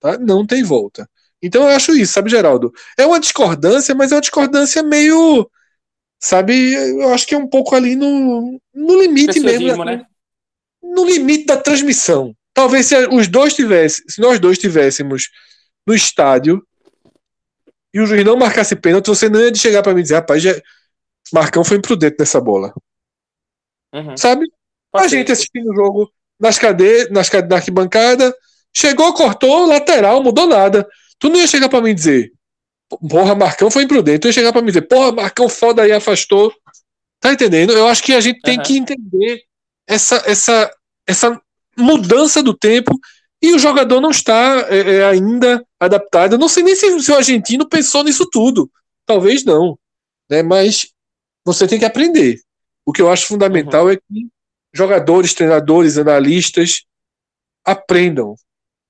[0.00, 0.16] Tá?
[0.16, 1.06] Não tem volta.
[1.42, 2.72] Então eu acho isso, sabe, Geraldo?
[2.96, 5.50] É uma discordância, mas é uma discordância meio.
[6.18, 9.84] Sabe, eu acho que é um pouco ali no, no limite mesmo.
[9.84, 10.06] Né?
[10.82, 12.34] No limite da transmissão.
[12.56, 15.28] Talvez se os dois tivessem, se nós dois tivéssemos
[15.86, 16.66] no estádio
[17.92, 20.42] e o juiz não marcasse pênalti, você não ia chegar para mim e dizer, rapaz,
[20.42, 20.58] já,
[21.30, 22.72] Marcão foi imprudente nessa bola.
[23.92, 24.16] Uhum.
[24.16, 24.46] Sabe?
[24.90, 25.18] Pode a ser.
[25.18, 28.34] gente assistindo o jogo nas cadeiras, nas cadeiras na arquibancada,
[28.74, 30.88] chegou, cortou, lateral, mudou nada.
[31.18, 32.32] Tu não ia chegar para mim dizer,
[33.06, 34.20] porra, Marcão foi imprudente.
[34.20, 36.50] Tu ia chegar para mim dizer, porra, Marcão foda aí, afastou.
[37.20, 37.74] Tá entendendo?
[37.74, 38.64] Eu acho que a gente tem uhum.
[38.64, 39.42] que entender
[39.86, 40.74] essa, essa,
[41.06, 41.38] essa
[41.76, 42.98] mudança do tempo
[43.42, 46.34] e o jogador não está é, é, ainda adaptado.
[46.34, 48.70] Eu não sei nem se, se, o argentino pensou nisso tudo.
[49.04, 49.78] Talvez não.
[50.28, 50.42] Né?
[50.42, 50.92] Mas
[51.44, 52.40] você tem que aprender.
[52.84, 53.90] O que eu acho fundamental uhum.
[53.90, 54.28] é que
[54.72, 56.84] jogadores, treinadores, analistas
[57.64, 58.34] aprendam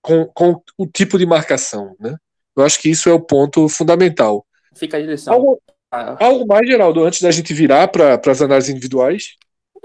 [0.01, 1.97] com, com o tipo de marcação.
[1.99, 2.17] Né?
[2.57, 4.47] Eu acho que isso é o ponto fundamental.
[4.75, 5.35] Fica a direção.
[5.35, 6.17] Algo, ah.
[6.25, 9.37] algo mais, Geraldo, antes da gente virar para as análises individuais?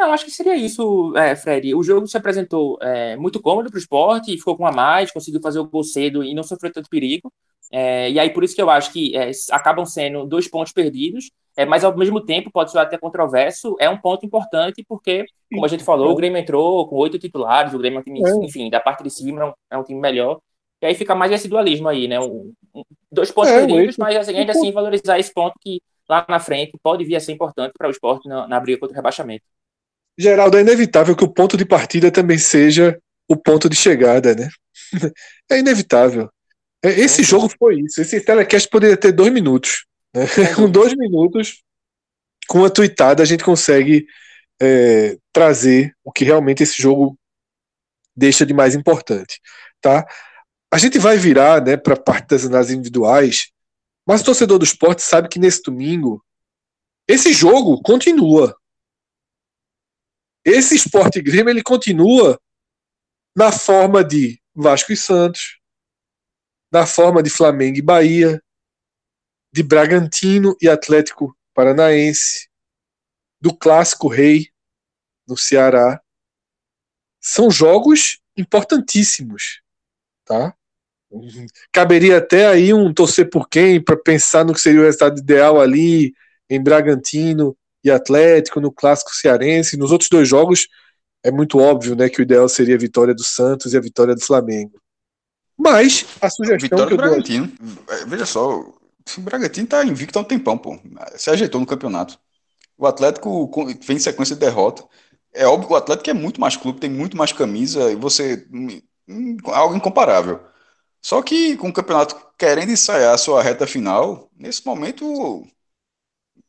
[0.02, 1.76] Não, acho que seria isso, é, Fred.
[1.76, 5.40] O jogo se apresentou é, muito cômodo para o esporte, ficou com a mais, conseguiu
[5.40, 7.32] fazer o gol cedo e não sofreu tanto perigo.
[7.72, 11.30] É, e aí, por isso que eu acho que é, acabam sendo dois pontos perdidos,
[11.56, 15.66] é, mas ao mesmo tempo, pode ser até controverso, é um ponto importante, porque, como
[15.66, 18.46] a gente falou, o Grêmio entrou com oito titulares, o Grêmio é um time, é.
[18.46, 20.40] enfim, da parte de cima é um, time melhor.
[20.82, 22.20] E aí fica mais esse dualismo aí, né?
[22.20, 25.80] Um, um, dois pontos perdidos, mas assim, ainda assim valorizar esse ponto que
[26.10, 28.94] lá na frente pode vir a ser importante para o esporte na, na briga contra
[28.94, 29.44] o rebaixamento.
[30.18, 34.50] Geraldo, é inevitável que o ponto de partida também seja o ponto de chegada, né?
[35.50, 36.30] É inevitável.
[36.84, 38.02] É, esse jogo foi isso.
[38.02, 39.86] Esse telecast poderia ter dois minutos.
[40.14, 40.26] Né?
[40.56, 41.64] Com dois minutos,
[42.48, 44.06] com uma tweetada, a gente consegue
[44.62, 47.18] é, trazer o que realmente esse jogo
[48.16, 49.40] deixa de mais importante.
[49.80, 50.06] Tá?
[50.70, 53.52] A gente vai virar né, para a parte das análises individuais,
[54.06, 56.24] mas o torcedor do esporte sabe que nesse domingo
[57.08, 58.56] esse jogo continua.
[60.44, 62.40] Esse esporte Grêmio ele continua
[63.36, 65.60] na forma de Vasco e Santos,
[66.72, 68.42] na forma de Flamengo e Bahia,
[69.54, 72.50] de Bragantino e Atlético Paranaense,
[73.40, 74.50] do Clássico Rei
[75.28, 76.02] no Ceará.
[77.20, 79.62] São jogos importantíssimos,
[80.26, 80.56] tá?
[81.72, 85.60] Caberia até aí um torcer por quem para pensar no que seria o resultado ideal
[85.60, 86.14] ali
[86.50, 89.78] em Bragantino e Atlético, no clássico cearense.
[89.78, 90.68] Nos outros dois jogos
[91.24, 94.16] é muito óbvio, né, que o ideal seria a vitória do Santos e a vitória
[94.16, 94.80] do Flamengo.
[95.58, 97.52] Mas a sugestão vitória que do Bragantino.
[97.90, 100.80] É, veja só, o Bragantino tá invicto há um tempão, pô.
[101.16, 102.20] Se ajeitou no campeonato.
[102.78, 103.52] O Atlético
[103.86, 104.84] vem em sequência de derrota.
[105.34, 108.48] É óbvio que o Atlético é muito mais clube, tem muito mais camisa e você
[108.52, 110.40] hum, hum, algo incomparável.
[111.02, 115.46] Só que com o campeonato querendo ensaiar a sua reta final, nesse momento,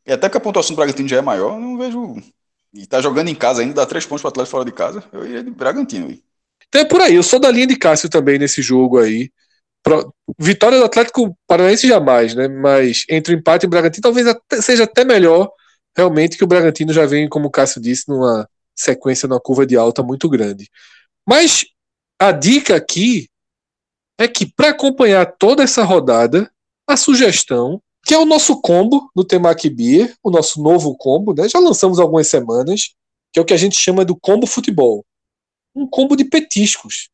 [0.05, 2.15] e até que a pontuação do Bragantino já é maior, não vejo.
[2.73, 5.03] E tá jogando em casa ainda, dá três pontos para o Atlético fora de casa,
[5.13, 6.07] eu iria de Bragantino.
[6.07, 6.23] Aí.
[6.67, 9.29] Então é por aí, eu sou da linha de Cássio também nesse jogo aí.
[9.83, 10.13] Pro...
[10.39, 12.47] Vitória do Atlético Paranaense jamais, né?
[12.47, 15.51] Mas entre o empate e o Bragantino, talvez até, seja até melhor
[15.95, 19.77] realmente que o Bragantino já vem, como o Cássio disse, numa sequência, numa curva de
[19.77, 20.69] alta muito grande.
[21.27, 21.65] Mas
[22.19, 23.29] a dica aqui
[24.17, 26.51] é que para acompanhar toda essa rodada,
[26.87, 31.47] a sugestão, que é o nosso combo no Temaki Beer, o nosso novo combo, né?
[31.47, 32.93] Já lançamos algumas semanas,
[33.31, 35.05] que é o que a gente chama do combo futebol.
[35.73, 37.09] Um combo de petiscos.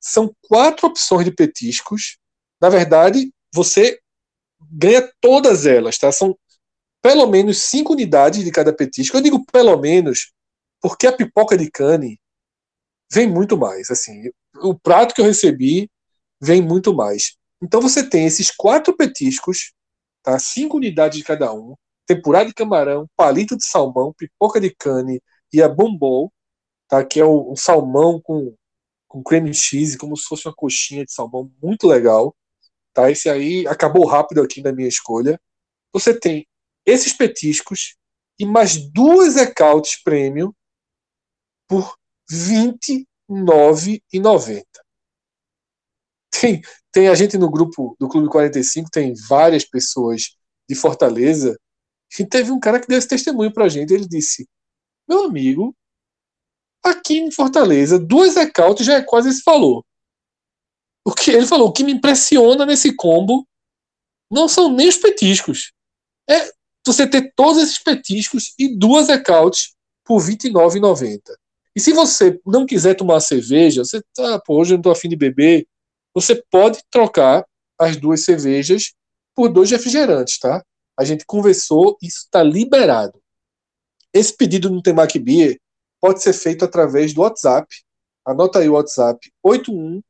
[0.00, 2.18] São quatro opções de petiscos.
[2.60, 4.00] Na verdade, você
[4.60, 6.10] ganha todas elas, tá?
[6.10, 6.36] São
[7.00, 9.16] pelo menos cinco unidades de cada petisco.
[9.16, 10.32] Eu digo pelo menos
[10.80, 12.20] porque a pipoca de cane
[13.12, 13.90] vem muito mais.
[13.90, 15.88] Assim, o prato que eu recebi
[16.40, 17.36] vem muito mais.
[17.62, 19.72] Então você tem esses quatro petiscos,
[20.22, 20.38] tá?
[20.38, 21.74] cinco unidades de cada um,
[22.06, 25.20] tempurá de camarão, palito de salmão, pipoca de cane
[25.52, 26.30] e a bombom,
[26.88, 27.04] tá?
[27.04, 28.54] que é um, salmão com,
[29.08, 32.34] com creme cheese, como se fosse uma coxinha de salmão, muito legal.
[32.92, 33.10] Tá?
[33.10, 35.40] Esse aí acabou rápido aqui na minha escolha.
[35.92, 36.46] Você tem
[36.86, 37.96] esses petiscos
[38.38, 40.52] e mais duas ecautes premium
[41.68, 41.96] por
[42.30, 42.36] R$
[43.30, 44.64] 29,90.
[46.30, 46.60] Tem,
[46.92, 50.36] tem a gente no grupo do Clube 45, tem várias pessoas
[50.68, 51.58] de Fortaleza,
[52.18, 53.92] e teve um cara que deu esse testemunho pra gente.
[53.92, 54.46] Ele disse:
[55.08, 55.74] Meu amigo,
[56.84, 59.84] aqui em Fortaleza, duas ecautes já é quase esse valor.
[61.04, 63.46] O que ele falou, o que me impressiona nesse combo
[64.30, 65.72] não são nem os petiscos.
[66.28, 66.52] É
[66.86, 69.74] você ter todos esses petiscos e duas ecautes
[70.04, 71.20] por R$ 29,90.
[71.74, 75.08] E se você não quiser tomar cerveja, você tá, pô, hoje eu não tô afim
[75.08, 75.66] de beber,
[76.14, 77.46] você pode trocar
[77.78, 78.92] as duas cervejas
[79.34, 80.64] por dois refrigerantes, tá?
[80.98, 83.20] A gente conversou, isso está liberado.
[84.12, 85.58] Esse pedido no Temaki Beer
[86.00, 87.66] pode ser feito através do WhatsApp.
[88.26, 90.02] Anota aí o WhatsApp 81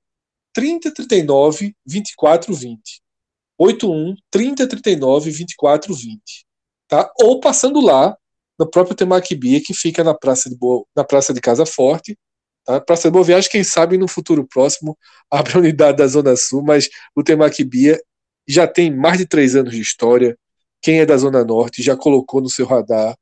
[0.52, 3.00] 3039 2420.
[3.58, 6.46] 81 3039 2420.
[6.88, 7.10] Tá?
[7.20, 8.16] Ou passando lá
[8.58, 12.18] no próprio Temaki Beer, que fica na Praça de, Boa, na Praça de Casa Forte,
[12.64, 12.80] Tá?
[12.80, 14.96] Para ser boa viagem, quem sabe no futuro próximo
[15.30, 18.00] abre a unidade da Zona Sul, mas o Temaki Bia
[18.46, 20.36] já tem mais de três anos de história.
[20.80, 23.16] Quem é da Zona Norte já colocou no seu radar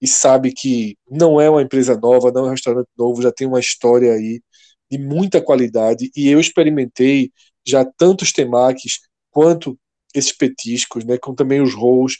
[0.00, 3.46] e sabe que não é uma empresa nova, não é um restaurante novo, já tem
[3.46, 4.40] uma história aí
[4.90, 6.10] de muita qualidade.
[6.14, 7.30] E eu experimentei
[7.66, 9.78] já tantos temakis quanto
[10.14, 12.16] esses petiscos, né, com também os rolls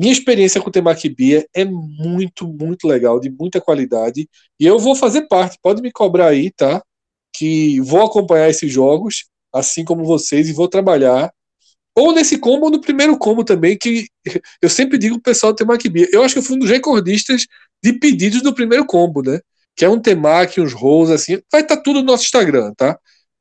[0.00, 4.26] minha experiência com o Temaki Bia é muito, muito legal, de muita qualidade.
[4.58, 6.82] E eu vou fazer parte, pode me cobrar aí, tá?
[7.34, 11.30] Que vou acompanhar esses jogos, assim como vocês, e vou trabalhar.
[11.94, 14.06] Ou nesse combo, ou no primeiro combo também, que
[14.62, 16.08] eu sempre digo pro pessoal do Temaki Bia.
[16.10, 17.46] Eu acho que eu fui um dos recordistas
[17.84, 19.38] de pedidos do primeiro combo, né?
[19.76, 21.42] Que é um temaki, uns rolls, assim.
[21.52, 22.98] Vai estar tá tudo no nosso Instagram, tá?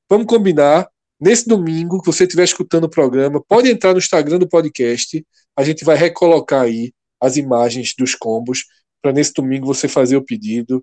[0.10, 0.90] Vamos combinar.
[1.22, 5.26] Nesse domingo, que você estiver escutando o programa, pode entrar no Instagram do podcast
[5.60, 8.64] a gente vai recolocar aí as imagens dos combos
[9.02, 10.82] para nesse domingo você fazer o pedido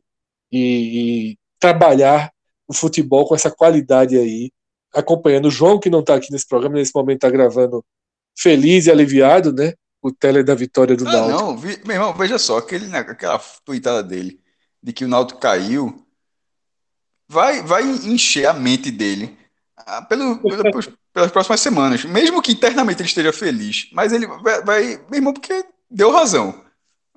[0.53, 2.31] e, e, trabalhar
[2.69, 4.53] o futebol com essa qualidade aí,
[4.93, 7.83] acompanhando o João que não está aqui nesse programa nesse momento está gravando
[8.39, 9.73] feliz e aliviado, né?
[10.03, 11.39] O tele da vitória do ah, Náutico.
[11.41, 14.39] Não, vi, meu irmão, veja só aquele, né, aquela tuitada dele
[14.83, 16.07] de que o Náutico caiu,
[17.27, 19.39] vai, vai encher a mente dele
[20.09, 20.63] pelo, pelo,
[21.13, 22.05] pelas próximas semanas.
[22.05, 26.65] Mesmo que internamente ele esteja feliz, mas ele vai, vai meu irmão, porque deu razão.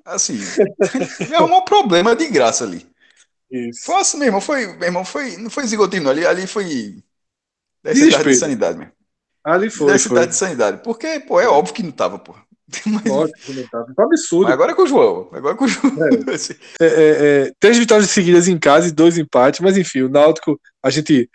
[0.04, 0.38] Assim,
[1.32, 2.86] é um problema de graça ali.
[3.50, 3.84] Isso.
[3.84, 7.02] Foi assim, meu irmão, foi, meu irmão, foi, não foi zigotinho, ali, ali foi
[7.84, 8.92] necessidade de sanidade mesmo.
[9.42, 9.92] Ali foi.
[9.92, 10.82] Necessidade de sanidade.
[10.84, 12.34] Porque, pô, é óbvio que não tava, pô.
[12.86, 13.06] Mas...
[13.10, 14.44] Ótimo, tá absurdo.
[14.44, 15.28] Mas agora é com o João.
[15.32, 15.92] Agora é com o João.
[16.04, 16.10] É.
[16.80, 20.58] É, é, é, três vitórias seguidas em casa e dois empates, mas enfim, o Náutico,
[20.82, 21.28] a gente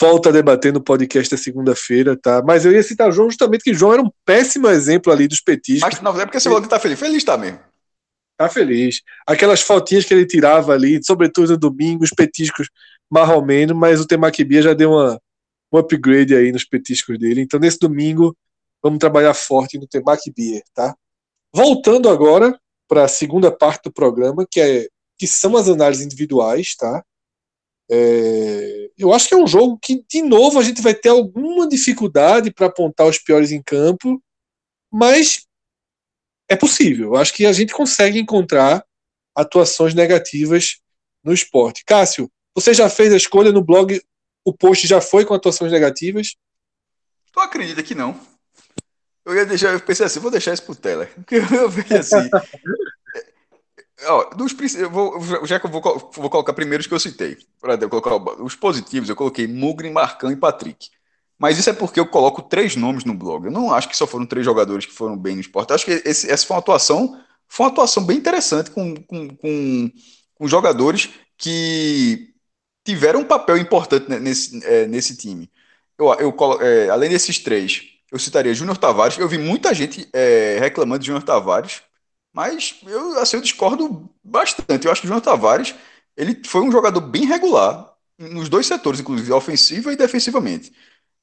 [0.00, 2.42] volta a debater no podcast da segunda-feira, tá?
[2.44, 5.28] Mas eu ia citar o João justamente que o João era um péssimo exemplo ali
[5.28, 5.82] dos petiscos.
[5.82, 6.98] Mas não é porque você falou que tá feliz.
[6.98, 7.60] Feliz tá mesmo.
[8.36, 9.02] Tá feliz.
[9.26, 12.68] Aquelas fotinhas que ele tirava ali, sobretudo no domingo, os petiscos
[13.10, 15.20] marromeno, mas o Temaquibia já deu uma,
[15.72, 17.42] um upgrade aí nos petiscos dele.
[17.42, 18.36] Então, nesse domingo,
[18.82, 20.96] vamos trabalhar forte no Temaquibia, tá?
[21.54, 24.86] Voltando agora para a segunda parte do programa, que, é,
[25.18, 27.04] que são as análises individuais, tá?
[27.94, 31.68] É, eu acho que é um jogo que, de novo, a gente vai ter alguma
[31.68, 34.18] dificuldade para apontar os piores em campo,
[34.90, 35.46] mas
[36.48, 37.08] é possível.
[37.08, 38.82] Eu acho que a gente consegue encontrar
[39.36, 40.78] atuações negativas
[41.22, 41.84] no esporte.
[41.84, 44.00] Cássio, você já fez a escolha no blog,
[44.42, 46.34] o post já foi com atuações negativas?
[47.30, 48.18] Tu acredita que não?
[49.22, 51.12] Eu ia deixar, eu pensei assim, vou deixar isso pro Teller.
[51.14, 52.30] Porque eu vejo assim.
[54.06, 55.80] Ó, dos, eu vou, já que eu vou,
[56.14, 57.36] vou colocar primeiro os que eu citei.
[57.60, 60.90] Para colocar os positivos, eu coloquei Mugri, Marcão e Patrick.
[61.38, 63.46] Mas isso é porque eu coloco três nomes no blog.
[63.46, 65.70] Eu não acho que só foram três jogadores que foram bem no esporte.
[65.70, 69.28] Eu acho que esse, essa foi uma atuação, foi uma atuação bem interessante com, com,
[69.36, 69.90] com,
[70.34, 72.32] com jogadores que
[72.84, 75.50] tiveram um papel importante nesse, é, nesse time.
[75.98, 79.18] Eu, eu, é, além desses três, eu citaria Júnior Tavares.
[79.18, 81.82] Eu vi muita gente é, reclamando de Júnior Tavares,
[82.32, 84.86] mas eu, assim, eu discordo bastante.
[84.86, 85.74] Eu acho que Júnior Tavares
[86.16, 90.72] ele foi um jogador bem regular nos dois setores, inclusive ofensiva e defensivamente.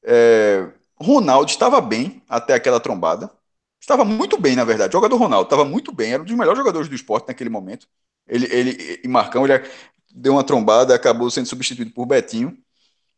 [0.03, 3.31] É, Ronaldo estava bem até aquela trombada.
[3.79, 4.89] Estava muito bem, na verdade.
[4.89, 7.87] O jogador Ronaldo estava muito bem, era um dos melhores jogadores do esporte naquele momento.
[8.27, 9.63] Ele, ele e Marcão, ele,
[10.13, 12.57] deu uma trombada, acabou sendo substituído por Betinho,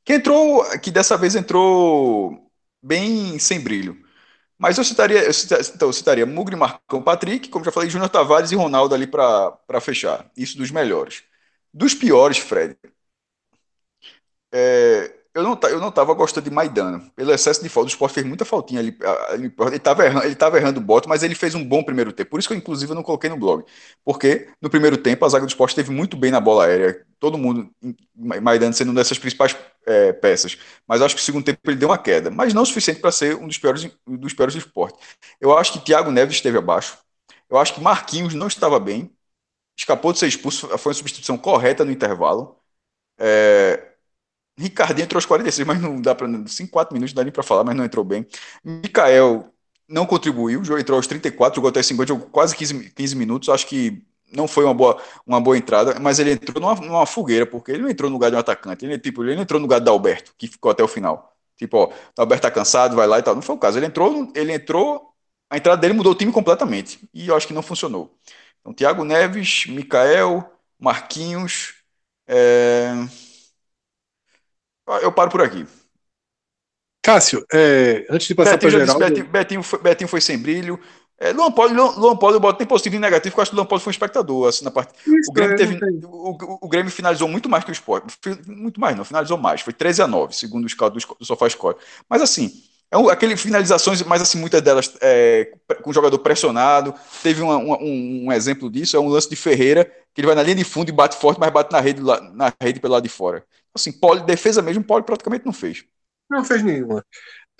[0.06, 3.98] que entrou, que dessa vez entrou bem sem brilho.
[4.62, 8.10] Mas eu citaria, eu citaria, então, eu citaria Mugri, Marcão, Patrick, como já falei, Júnior
[8.10, 10.30] Tavares e Ronaldo ali para fechar.
[10.38, 11.24] Isso dos melhores.
[11.74, 12.78] Dos piores, Fred.
[14.54, 17.00] É, eu não, eu não tava gostando de Maidana.
[17.16, 18.98] Pelo excesso de falta, o Sport fez muita faltinha ali.
[19.34, 22.32] Ele estava errando, ele tava errando o bote, mas ele fez um bom primeiro tempo.
[22.32, 23.64] Por isso que eu, inclusive, não coloquei no blog.
[24.04, 27.06] Porque no primeiro tempo a zaga do Sport esteve muito bem na bola aérea.
[27.20, 27.70] Todo mundo,
[28.16, 29.56] Maidana sendo uma dessas principais
[29.86, 30.58] é, peças.
[30.88, 32.30] Mas acho que o segundo tempo ele deu uma queda.
[32.32, 34.98] Mas não o suficiente para ser um dos piores, dos piores do esporte.
[35.40, 36.98] Eu acho que Thiago Neves esteve abaixo.
[37.50, 39.12] Eu acho que Marquinhos não estava bem.
[39.78, 40.68] Escapou de ser expulso.
[40.78, 42.58] Foi uma substituição correta no intervalo.
[43.20, 43.92] É,
[44.58, 46.28] Ricardinho entrou aos 46, mas não dá para.
[46.48, 48.26] 5, 4 minutos, não dá nem para falar, mas não entrou bem.
[48.64, 49.52] Mikael
[49.88, 53.50] não contribuiu, entrou aos 34, jogou até 50, jogou quase 15, 15 minutos.
[53.50, 54.04] Acho que
[54.36, 57.84] não foi uma boa, uma boa entrada, mas ele entrou numa, numa fogueira, porque ele
[57.84, 58.86] não entrou no lugar de um atacante.
[58.86, 61.36] Ele, tipo, ele não entrou no lugar do Alberto, que ficou até o final.
[61.58, 63.36] Tipo, ó, o Alberto tá cansado, vai lá e tal.
[63.36, 63.78] Não foi o caso.
[63.78, 65.14] Ele entrou, ele entrou,
[65.50, 67.00] a entrada dele mudou o time completamente.
[67.14, 68.18] E eu acho que não funcionou.
[68.60, 71.76] Então, Thiago Neves, Mikael, Marquinhos.
[72.28, 72.92] É...
[75.02, 75.66] Eu paro por aqui.
[77.04, 79.00] Cássio, é, antes de passar para o geral...
[79.00, 80.80] Betinho, Betinho, foi, Betinho foi sem brilho.
[81.22, 83.56] É, Luan Poli, Luan Poli, eu boto tem positivo e negativo, porque eu acho que
[83.56, 84.92] o Luan Poli foi um espectador, assim, na parte...
[85.06, 88.06] Isso, o, Grêmio é, teve, o, o, Grêmio finalizou muito mais que o Sport,
[88.48, 91.48] muito mais não, finalizou mais, foi 13 a 9, segundo os cálculos do, do Sofá
[91.48, 91.78] Score.
[92.10, 92.52] Mas assim,
[92.90, 95.54] é um, aquele finalizações, mas assim, muitas delas é,
[95.84, 96.92] com o jogador pressionado,
[97.22, 100.36] teve uma, uma, um, um, exemplo disso, é um lance de Ferreira, que ele vai
[100.36, 103.04] na linha de fundo e bate forte, mas bate na rede, na rede pelo lado
[103.04, 103.46] de fora.
[103.76, 105.86] Assim, pole, defesa mesmo, Poli praticamente não fez.
[106.28, 107.06] Não fez nenhuma.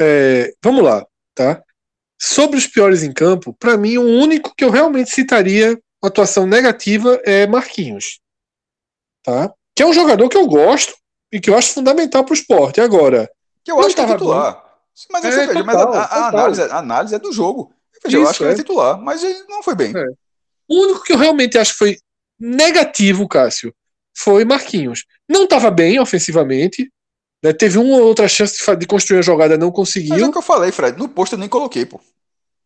[0.02, 1.06] É, vamos lá,
[1.36, 1.64] tá?
[2.24, 7.20] Sobre os piores em campo, para mim, o único que eu realmente citaria atuação negativa
[7.26, 8.20] é Marquinhos.
[9.24, 9.52] Tá?
[9.76, 10.94] Que é um jogador que eu gosto
[11.32, 12.80] e que eu acho fundamental para o esporte.
[12.80, 13.28] Agora.
[13.64, 14.54] Que eu acho que é titular.
[14.54, 14.62] Bom.
[15.10, 17.74] Mas, é, veja, mas a, a, análise, a, análise, é do jogo.
[18.04, 18.48] Veja, Isso, eu acho que é.
[18.48, 19.92] ele é titular, mas ele não foi bem.
[19.98, 20.06] É.
[20.68, 21.98] O único que eu realmente acho que foi
[22.40, 23.74] negativo, Cássio,
[24.16, 25.06] foi Marquinhos.
[25.28, 26.92] Não estava bem ofensivamente.
[27.44, 27.54] Né?
[27.54, 30.12] Teve uma ou outra chance de, construir a jogada, não conseguiu.
[30.12, 30.98] Mas é o que eu falei, Fred.
[30.98, 32.00] No posto eu nem coloquei, pô.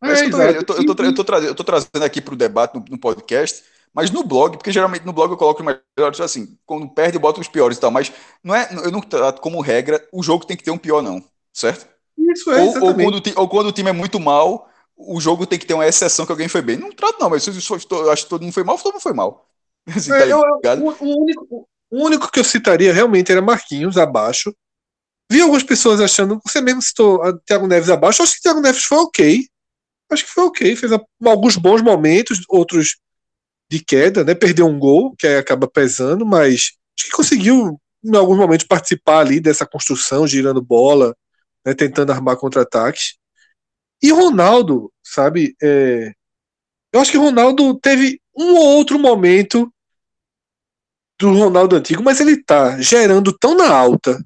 [0.02, 2.20] É, é eu, tô, eu, tô, eu, tô, eu, tô trazendo, eu tô trazendo aqui
[2.20, 3.64] para o debate no, no, podcast,
[3.94, 7.20] mas no blog, porque geralmente no blog eu coloco os melhores, assim, quando perde eu
[7.20, 8.12] boto os piores e tal, mas
[8.44, 11.24] não é, eu não trato como regra o jogo tem que ter um pior, não,
[11.50, 11.88] certo?
[12.18, 15.58] Isso é, ou, ou, quando, ou quando o time é muito mal, o jogo tem
[15.58, 16.76] que ter uma exceção que alguém foi bem.
[16.76, 19.12] Não trato, não, mas se eu acho que todo mundo foi mal, todo mundo foi
[19.12, 19.48] mal.
[19.94, 23.98] Assim, é, tá eu, o, o, único, o único que eu citaria realmente era Marquinhos
[23.98, 24.54] abaixo.
[25.30, 28.60] Vi algumas pessoas achando, você mesmo citou a Thiago Neves abaixo, acho que o Thiago
[28.60, 29.46] Neves foi ok.
[30.10, 30.92] Acho que foi ok, fez
[31.24, 32.96] alguns bons momentos, outros
[33.68, 34.34] de queda, né?
[34.34, 39.40] Perdeu um gol, que acaba pesando, mas acho que conseguiu em alguns momentos participar ali
[39.40, 41.16] dessa construção, girando bola,
[41.64, 41.74] né?
[41.74, 43.16] tentando armar contra-ataques.
[44.00, 45.56] E Ronaldo, sabe?
[45.60, 46.12] É,
[46.92, 49.72] eu acho que Ronaldo teve um ou outro momento
[51.18, 54.22] do Ronaldo antigo, mas ele tá gerando tão na alta,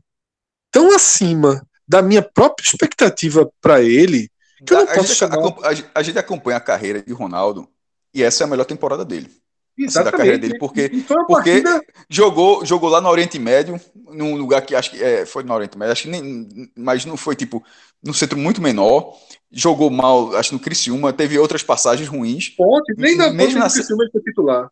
[0.71, 4.31] tão acima da minha própria expectativa para ele,
[4.65, 5.37] que eu não a, posso gente, chamar...
[5.39, 7.69] a, a, gente acompanha a carreira de Ronaldo
[8.15, 9.31] e essa é a melhor temporada dele.
[9.77, 10.13] Exatamente.
[10.13, 10.89] Da carreira dele, porque,
[11.27, 11.83] porque partida...
[12.09, 15.79] jogou, jogou lá no Oriente Médio, num lugar que acho que é, foi no Oriente
[15.79, 17.65] Médio, acho que nem, mas não foi tipo
[18.03, 19.17] num centro muito menor.
[19.51, 22.51] Jogou mal, acho no Criciúma, teve outras passagens ruins.
[22.51, 24.71] Ponte, nem na mesmo na Criciúma ele foi titular.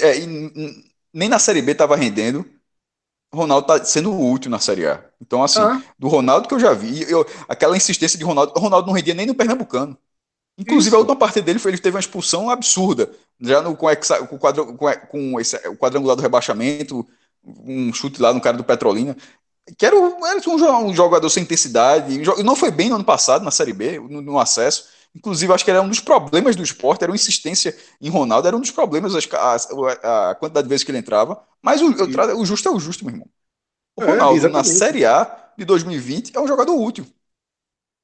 [0.00, 0.14] É,
[1.14, 2.44] nem na Série B estava rendendo.
[3.32, 5.04] Ronaldo tá sendo útil na Série A.
[5.20, 5.80] Então, assim, ah.
[5.98, 9.26] do Ronaldo que eu já vi, eu, aquela insistência de Ronaldo, Ronaldo não rendia nem
[9.26, 9.96] no Pernambucano.
[10.58, 10.96] Inclusive, Isso.
[10.96, 13.10] a última parte dele foi ele teve uma expulsão absurda.
[13.40, 13.86] Já no, com,
[14.28, 17.06] com, quadro, com, com esse, o quadrangular do rebaixamento,
[17.42, 19.16] um chute lá no cara do Petrolina.
[19.78, 22.18] Que era, era um, jogador sem intensidade.
[22.42, 24.88] Não foi bem no ano passado, na Série B, no, no acesso.
[25.14, 28.56] Inclusive, acho que era um dos problemas do esporte, era uma insistência em Ronaldo, era
[28.56, 29.56] um dos problemas, a,
[30.02, 31.42] a, a quantidade de vezes que ele entrava.
[31.60, 33.28] Mas o, o justo é o justo, meu irmão.
[33.96, 37.06] O é, Ronaldo, é, na Série A de 2020, é um jogador útil.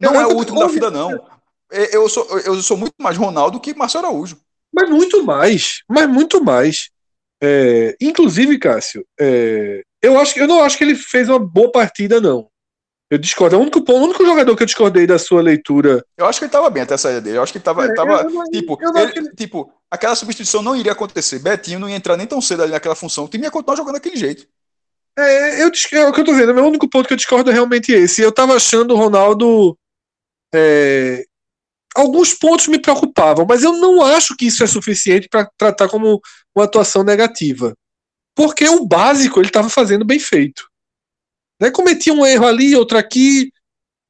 [0.01, 1.13] Não é, é o último da fila, não.
[1.71, 4.39] É, eu sou, eu sou muito mais Ronaldo que Márcio Araújo.
[4.73, 5.83] Mas muito mais.
[5.89, 6.91] Mas muito mais.
[7.43, 12.21] É, inclusive, Cássio, é, eu, acho, eu não acho que ele fez uma boa partida,
[12.21, 12.49] não.
[13.11, 13.55] Eu discordo.
[13.55, 16.05] É o único, o único jogador que eu discordei da sua leitura.
[16.17, 17.39] Eu acho que ele estava bem até a saída dele.
[17.39, 17.85] Eu acho que ele estava.
[17.85, 21.39] É, tava, não, tipo, ele, tipo, aquela substituição não iria acontecer.
[21.39, 23.25] Betinho não ia entrar nem tão cedo ali naquela função.
[23.25, 24.47] O time ia continuar jogando daquele jeito.
[25.19, 26.51] É, eu, é o que eu tô vendo.
[26.51, 28.23] O meu único ponto que eu discordo é realmente esse.
[28.23, 29.79] Eu tava achando o Ronaldo.
[30.53, 31.25] É,
[31.95, 36.21] alguns pontos me preocupavam, mas eu não acho que isso é suficiente para tratar como
[36.55, 37.75] uma atuação negativa.
[38.35, 40.69] Porque o básico ele estava fazendo bem feito.
[41.61, 41.71] Né?
[41.71, 43.53] Cometia um erro ali, outro aqui,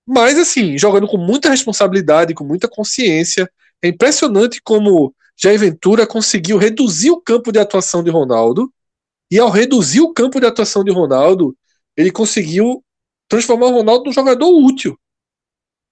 [0.07, 3.51] mas assim, jogando com muita responsabilidade, com muita consciência.
[3.83, 8.73] É impressionante como Jair Ventura conseguiu reduzir o campo de atuação de Ronaldo,
[9.31, 11.57] e ao reduzir o campo de atuação de Ronaldo,
[11.97, 12.85] ele conseguiu
[13.29, 14.99] transformar o Ronaldo num jogador útil.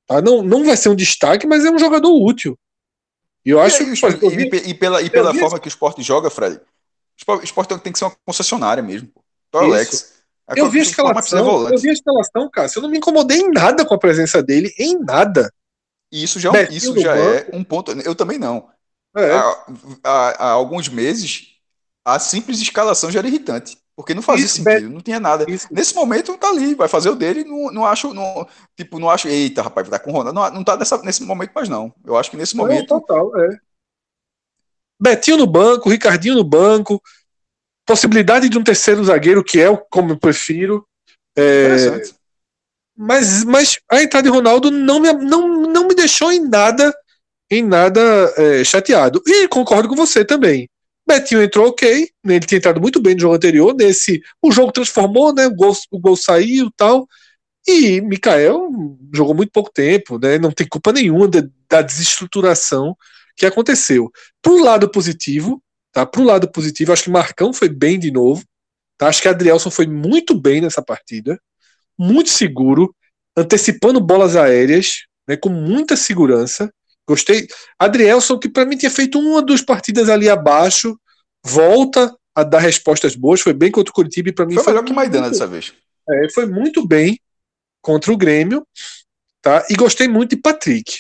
[0.07, 0.23] Tá?
[0.23, 2.57] Não, não vai ser um destaque, mas é um jogador útil.
[3.45, 4.07] E eu acho e, que.
[4.27, 6.61] E, e, pela, e pela forma que o esporte joga, Fred,
[7.29, 9.11] o esporte tem que ser uma concessionária mesmo.
[9.49, 10.14] Então, Alex.
[10.55, 12.69] Eu vi a escalação, eu vi a escalação, cara.
[12.75, 15.51] Eu não me incomodei em nada com a presença dele, em nada.
[16.13, 17.93] E isso já, é isso já é um ponto.
[17.93, 18.69] Eu também não.
[19.17, 19.33] É.
[19.33, 19.67] Há,
[20.05, 21.57] há, há, alguns meses,
[22.05, 23.79] a simples escalação já era irritante.
[23.97, 25.49] Porque não fazia isso, sentido, não tinha nada.
[25.49, 25.69] Isso.
[25.71, 29.29] Nesse momento tá ali, vai fazer o dele, não, não acho, não, tipo, não acho,
[29.29, 30.41] eita, rapaz, vai estar com o Ronaldo.
[30.41, 31.95] Não, não tá nesse momento mais não.
[32.05, 32.89] Eu acho que nesse momento.
[32.89, 33.57] total, é.
[35.01, 37.01] Betinho no banco, Ricardinho no banco,
[37.87, 40.87] possibilidade de um terceiro zagueiro, que é o como eu prefiro.
[41.37, 42.03] É,
[42.97, 46.95] mas, mas a entrada de Ronaldo não me, não, não me deixou em nada
[47.51, 48.01] em nada
[48.37, 49.23] é, chateado.
[49.27, 50.69] E concordo com você também.
[51.07, 55.35] Betinho entrou ok, ele tinha entrado muito bem no jogo anterior, nesse o jogo transformou,
[55.35, 57.07] né, o gol, o gol saiu tal,
[57.67, 58.71] e Mikael
[59.15, 62.97] jogou muito pouco tempo, né, não tem culpa nenhuma de, da desestruturação
[63.37, 64.11] que aconteceu.
[64.41, 65.63] Pro lado positivo,
[65.95, 68.45] tá, pro lado positivo, acho que Marcão foi bem de novo,
[68.99, 71.41] tá, acho que Adrielson foi muito bem nessa partida,
[71.99, 72.95] muito seguro,
[73.37, 76.71] antecipando bolas aéreas, né, com muita segurança,
[77.07, 77.47] Gostei.
[77.79, 80.99] Adrielson, que para mim tinha feito uma ou duas partidas ali abaixo,
[81.45, 83.41] volta a dar respostas boas.
[83.41, 85.75] Foi bem contra o Curitiba e para mim foi, foi melhor que Maidana dessa vez.
[86.09, 87.19] É, foi muito bem
[87.83, 88.67] contra o Grêmio,
[89.43, 89.67] tá?
[89.69, 90.95] E gostei muito de Patrick.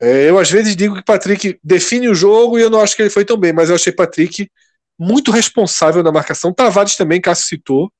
[0.00, 3.02] É, eu às vezes digo que Patrick define o jogo e eu não acho que
[3.02, 4.50] ele foi tão bem, mas eu achei Patrick
[4.98, 6.52] muito responsável na marcação.
[6.52, 7.92] Tavares também, Cássio citou.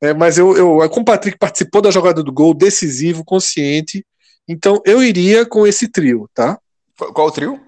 [0.00, 4.04] É, mas eu, eu, como o Patrick participou da jogada do gol, decisivo, consciente,
[4.46, 6.58] então eu iria com esse trio, tá?
[6.96, 7.60] Qual o trio?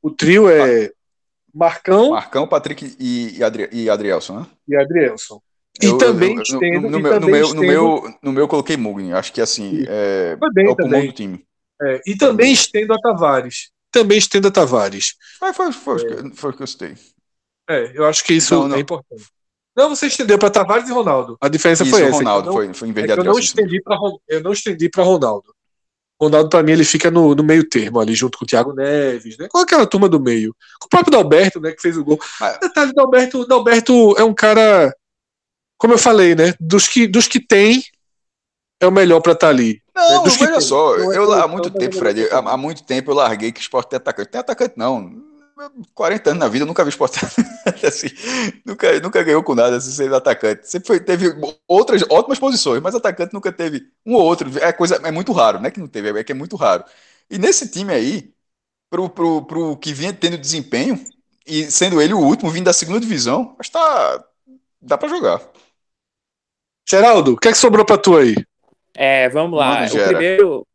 [0.00, 0.90] O trio é
[1.52, 2.10] Marcão.
[2.10, 4.46] Marcão, Patrick e, e, Adri, e Adrielson, né?
[4.68, 5.40] E Adrielson.
[5.82, 6.80] E eu, também eu, estendo.
[6.82, 9.12] No, no, meu, no, meu, no, meu, no meu eu coloquei Mugni.
[9.12, 11.44] Acho que assim é, é o pulmão do time.
[11.82, 13.70] É, e também estendo a Tavares.
[13.90, 15.14] Também estendo a Tavares.
[15.38, 16.34] Foi, foi, foi, é.
[16.34, 16.94] foi o que eu citei.
[17.68, 18.76] É, eu acho que isso não, não.
[18.76, 19.24] é importante.
[19.76, 21.36] Não, você estendeu para Tavares e Ronaldo.
[21.40, 22.18] A diferença isso, foi essa.
[22.18, 23.98] Ronaldo, foi, foi em vez de é eu não estendi para
[24.28, 25.52] eu não estendi para Ronaldo.
[26.20, 29.36] Ronaldo, para mim, ele fica no, no, meio termo ali, junto com o Thiago Neves,
[29.36, 29.48] né?
[29.50, 30.54] Com aquela turma do meio.
[30.80, 31.72] Com o próprio Dalberto, né?
[31.72, 32.20] Que fez o gol.
[32.40, 32.56] Ah.
[32.62, 34.94] Detalhe, Dalberto, Dalberto é um cara,
[35.76, 36.54] como eu falei, né?
[36.60, 37.82] Dos que, dos que tem,
[38.80, 39.82] é o melhor para estar tá ali.
[39.94, 40.32] Não, né?
[40.40, 43.60] olha só, é eu, há muito tempo, Fred, há, há, muito tempo eu larguei que
[43.60, 44.30] o esporte tem atacante.
[44.30, 45.22] Tem atacante, não.
[45.94, 47.20] 40 anos na vida, nunca vi esporte
[47.86, 48.08] assim,
[48.66, 50.68] nunca, nunca ganhou com nada assim, sendo atacante.
[50.68, 51.32] Sempre foi, teve
[51.68, 54.50] outras ótimas posições, mas atacante nunca teve um ou outro.
[54.58, 56.84] É coisa, é muito raro, não é que não teve, é que é muito raro.
[57.30, 58.34] E nesse time aí,
[58.90, 61.04] pro, pro, pro que vinha tendo desempenho,
[61.46, 64.24] e sendo ele o último, vindo da segunda divisão, acho que tá,
[64.80, 65.40] dá para jogar.
[66.88, 68.34] Geraldo, o que é que sobrou para tu aí?
[68.96, 69.84] É, vamos lá.
[69.84, 70.66] o primeiro,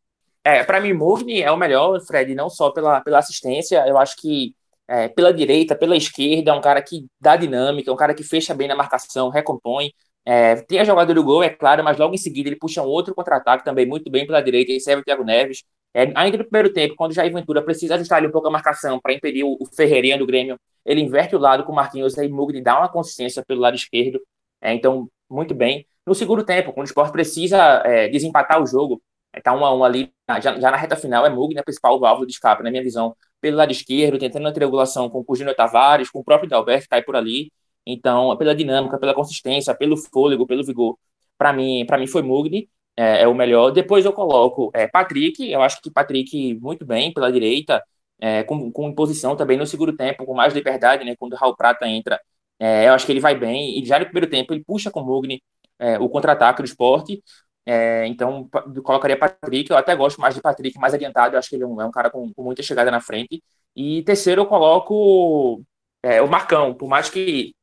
[0.44, 4.16] é, para mim, Mugni é o melhor, Fred, não só pela, pela assistência, eu acho
[4.18, 4.54] que
[4.88, 8.24] é, pela direita, pela esquerda, é um cara que dá dinâmica, é um cara que
[8.24, 9.92] fecha bem na marcação, recompõe.
[10.26, 12.86] É, tem a jogada do gol, é claro, mas logo em seguida ele puxa um
[12.86, 15.64] outro contra-ataque também muito bem pela direita e serve o Thiago Neves.
[15.94, 18.52] É, ainda no primeiro tempo, quando o Jair Ventura precisa ajustar ali um pouco a
[18.52, 22.18] marcação para impedir o, o Ferreirinha do Grêmio, ele inverte o lado com o Marquinhos
[22.18, 24.20] e Mugni dá uma consistência pelo lado esquerdo.
[24.62, 25.86] É, então, muito bem.
[26.10, 29.00] No segundo tempo, quando o Sport precisa é, desempatar o jogo,
[29.32, 32.26] está um a um ali, já, já, na reta final, é Mugni a principal válvula
[32.26, 36.10] de escape, na minha visão, pelo lado esquerdo, tentando a triangulação com o Júnior Tavares,
[36.10, 37.52] com o próprio Dalberto, que cai por ali.
[37.86, 40.98] Então, pela dinâmica, pela consistência, pelo fôlego, pelo vigor,
[41.38, 43.70] para mim, para mim foi Mugni, é, é, o melhor.
[43.70, 47.84] Depois eu coloco é, Patrick, eu acho que Patrick muito bem pela direita,
[48.20, 51.56] é, com, com imposição também no segundo tempo, com mais liberdade, né, quando o Raul
[51.56, 52.20] Prata entra,
[52.60, 55.02] é, eu acho que ele vai bem, e já no primeiro tempo ele puxa com
[55.02, 55.42] o Mugni
[55.80, 57.22] é, o contra-ataque do esporte,
[57.66, 58.50] é, então,
[58.84, 59.70] colocaria Patrick.
[59.70, 61.36] Eu até gosto mais de Patrick, mais adiantado.
[61.36, 63.44] Eu acho que ele é um, é um cara com, com, muita chegada na frente.
[63.76, 65.64] E terceiro, eu coloco
[66.04, 66.74] é, o Marcão.
[66.74, 67.54] Por mais que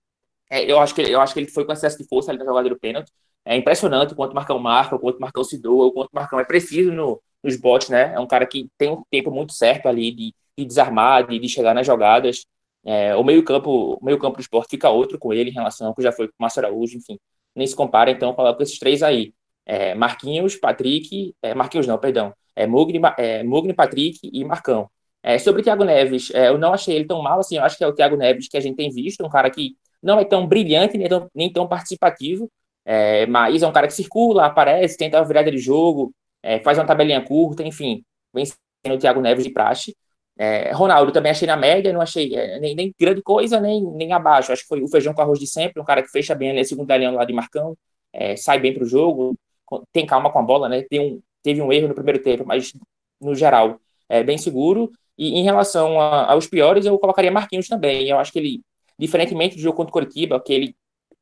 [0.51, 2.45] é, eu, acho que eu acho que ele foi com excesso de força ali na
[2.45, 3.13] jogada do pênalti.
[3.45, 6.09] É impressionante o quanto o Marcão marca, o quanto o Marcão se doa, o quanto
[6.13, 8.15] o Marcão é preciso no, nos botes, né?
[8.15, 11.49] É um cara que tem um tempo muito certo ali de, de desarmar, de, de,
[11.49, 12.47] chegar nas jogadas.
[12.85, 16.03] É, o meio-campo meio campo do esporte fica outro com ele em relação ao que
[16.03, 17.19] já foi com o Márcio Araújo, enfim.
[17.57, 19.35] Nem se compara, então coloco esses três aí.
[19.65, 24.89] É, Marquinhos, Patrick, é, Marquinhos não, perdão, é, Mugni, é, Mugni, Patrick e Marcão.
[25.23, 27.77] É, sobre o Thiago Neves, é, eu não achei ele tão mal assim, eu acho
[27.77, 30.25] que é o Thiago Neves que a gente tem visto, um cara que não é
[30.25, 32.49] tão brilhante nem tão, nem tão participativo,
[32.85, 36.79] é, mas é um cara que circula, aparece, tenta a virada de jogo, é, faz
[36.79, 39.97] uma tabelinha curta, enfim, vem sendo o Thiago Neves de praxe.
[40.39, 44.13] É, Ronaldo também achei na média, não achei é, nem, nem, grande coisa, nem, nem
[44.13, 44.53] abaixo.
[44.53, 46.61] Acho que foi o feijão com arroz de sempre, um cara que fecha bem ali
[46.61, 47.77] a segunda linha lá de Marcão,
[48.13, 49.37] é, sai bem para o jogo,
[49.93, 50.83] tem calma com a bola, né?
[50.83, 52.73] Tem um, teve um erro no primeiro tempo, mas
[53.21, 54.91] no geral é bem seguro.
[55.19, 58.09] E em relação a, aos piores, eu colocaria Marquinhos também.
[58.09, 58.61] Eu acho que ele,
[58.99, 60.77] diferentemente do jogo contra o Curitiba, que ele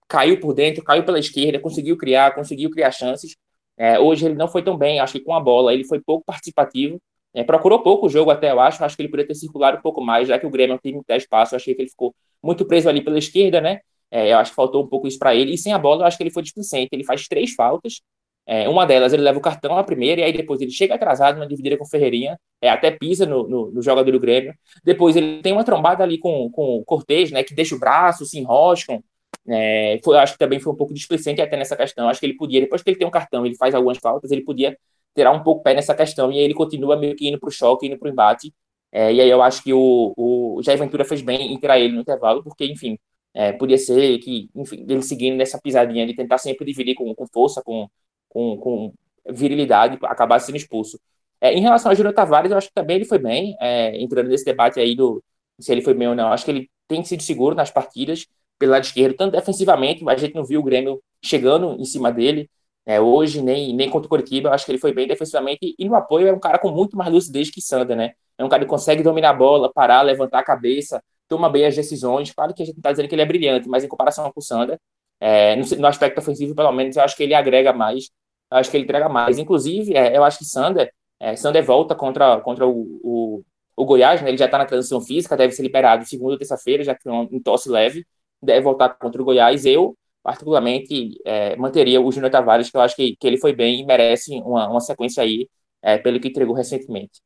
[0.08, 3.36] caiu por dentro, caiu pela esquerda, conseguiu criar, conseguiu criar chances.
[3.76, 6.24] É, hoje ele não foi tão bem, acho que com a bola ele foi pouco
[6.24, 7.00] participativo.
[7.34, 8.84] É, procurou pouco o jogo até, eu acho.
[8.84, 11.10] Acho que ele poderia ter circulado um pouco mais, já que o Grêmio teve muito
[11.10, 11.54] espaço.
[11.54, 13.80] Eu achei que ele ficou muito preso ali pela esquerda, né?
[14.10, 15.54] É, eu acho que faltou um pouco isso para ele.
[15.54, 16.90] E sem a bola, eu acho que ele foi displicente.
[16.92, 18.00] Ele faz três faltas
[18.46, 21.38] é, uma delas, ele leva o cartão a primeira, e aí depois ele chega atrasado
[21.38, 24.54] na dividida com o Ferreirinha, é, até pisa no, no, no, jogador do Grêmio.
[24.84, 28.26] Depois ele tem uma trombada ali com, com o Cortez, né, que deixa o braço,
[28.26, 29.02] se enroscam.
[29.48, 32.08] É, foi, acho que também foi um pouco displicente até nessa questão.
[32.08, 34.42] Acho que ele podia, depois que ele tem um cartão, ele faz algumas faltas, ele
[34.42, 34.76] podia
[35.14, 37.52] tirar um pouco pé nessa questão, e aí ele continua meio que indo para o
[37.52, 38.52] choque, indo para o embate.
[38.92, 41.94] É, e aí eu acho que o, o Jair Ventura fez bem em tirar ele
[41.94, 42.98] no intervalo, porque, enfim,
[43.34, 47.26] é, podia ser que, enfim, ele seguindo nessa pisadinha de tentar sempre dividir com, com
[47.26, 47.88] força, com,
[48.28, 48.94] com, com
[49.30, 50.98] virilidade, acabar sendo expulso.
[51.40, 54.28] É, em relação ao Júnior Tavares, eu acho que também ele foi bem, é, entrando
[54.28, 55.22] nesse debate aí do
[55.58, 56.32] se ele foi bem ou não.
[56.32, 58.26] Acho que ele tem sido seguro nas partidas,
[58.58, 62.48] pelo lado esquerdo, tanto defensivamente, a gente não viu o Grêmio chegando em cima dele
[62.86, 64.50] é, hoje, nem, nem contra o Curitiba.
[64.50, 67.12] Acho que ele foi bem defensivamente e no apoio é um cara com muito mais
[67.12, 68.12] lucidez que Sander, né?
[68.38, 71.74] É um cara que consegue dominar a bola, parar, levantar a cabeça, toma bem as
[71.76, 72.32] decisões.
[72.32, 74.42] Claro que a gente está dizendo que ele é brilhante, mas em comparação com o
[74.42, 74.78] Sander,
[75.20, 78.10] é, no, no, aspecto ofensivo, pelo menos, eu acho que ele agrega mais
[78.54, 79.38] eu acho que ele entrega mais.
[79.38, 83.44] Inclusive, é, eu acho que Sander, é, Sander volta contra, contra o, o,
[83.76, 84.28] o Goiás, né?
[84.28, 87.12] ele já está na transição física, deve ser liberado segunda ou terça-feira, já que é
[87.12, 88.06] um tosse leve,
[88.42, 89.64] deve voltar contra o Goiás.
[89.66, 93.80] Eu, particularmente, é, manteria o Júnior Tavares, que eu acho que, que ele foi bem
[93.80, 95.48] e merece uma, uma sequência aí,
[95.82, 97.20] é, pelo que entregou recentemente.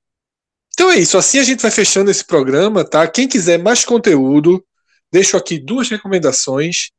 [0.74, 3.06] Então é isso, assim a gente vai fechando esse programa, tá?
[3.06, 4.64] Quem quiser mais conteúdo,
[5.12, 6.90] deixo aqui duas recomendações.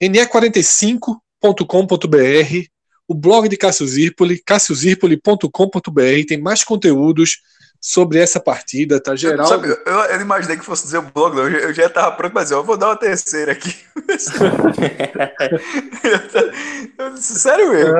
[0.00, 2.68] NE45.com.br
[3.06, 7.38] o blog de Cássio Zirpoli, cassiozirpoli.com.br, tem mais conteúdos
[7.86, 9.62] sobre essa partida, tá geral.
[9.62, 11.46] Eu, eu, eu, imaginei que fosse dizer o blog, não.
[11.46, 13.76] Eu, já estava pronto, mas eu vou dar uma terceira aqui.
[17.20, 17.92] Sério mesmo.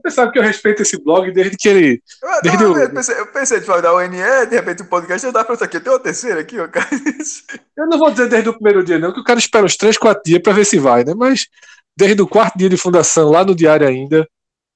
[0.00, 2.00] você sabe que eu respeito esse blog desde que ele.
[2.44, 4.16] Desde não, eu, pensei, eu pensei de falar da ONE,
[4.48, 5.80] de repente o podcast, eu dava pronto aqui.
[5.80, 6.88] Tem uma terceira aqui, ó, cara.
[7.76, 9.98] Eu não vou dizer desde o primeiro dia, não, que o cara espera uns 3,
[9.98, 11.14] 4 dias para ver se vai, né?
[11.16, 11.48] Mas
[11.96, 14.24] desde o quarto dia de fundação, lá no diário ainda,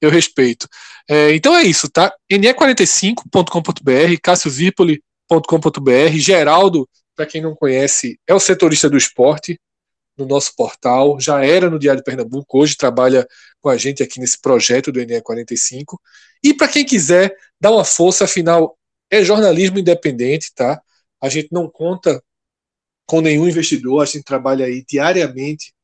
[0.01, 0.69] eu respeito.
[1.09, 2.13] É, então é isso, tá?
[2.31, 9.59] ne45.com.br, cassiozirpoli.com.br, Geraldo para quem não conhece, é o setorista do esporte
[10.17, 13.27] no nosso portal, já era no Diário de Pernambuco, hoje trabalha
[13.61, 16.01] com a gente aqui nesse projeto do NE 45.
[16.43, 18.79] E para quem quiser dar uma força, afinal,
[19.11, 20.81] é jornalismo independente, tá?
[21.21, 22.23] A gente não conta
[23.07, 25.75] com nenhum investidor, a gente trabalha aí diariamente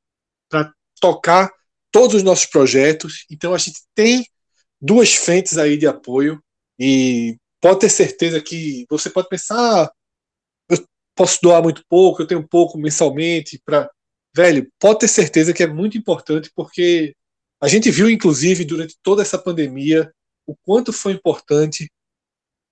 [0.49, 1.51] para tocar
[1.91, 3.27] todos os nossos projetos.
[3.31, 4.27] Então a gente tem
[4.83, 6.43] duas frentes aí de apoio
[6.77, 9.93] e pode ter certeza que você pode pensar, ah,
[10.69, 10.85] eu
[11.15, 13.89] posso doar muito pouco, eu tenho pouco mensalmente para
[14.35, 17.15] velho, pode ter certeza que é muito importante porque
[17.61, 20.13] a gente viu inclusive durante toda essa pandemia
[20.45, 21.89] o quanto foi importante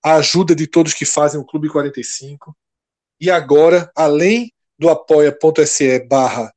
[0.02, 2.56] a ajuda de todos que fazem o Clube 45.
[3.20, 6.52] E agora, além do apoia.se barra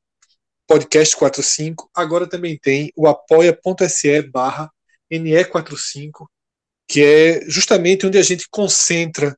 [0.66, 4.73] podcast 45, agora também tem o apoia.se barra
[5.18, 6.26] NE45,
[6.88, 9.36] que é justamente onde a gente concentra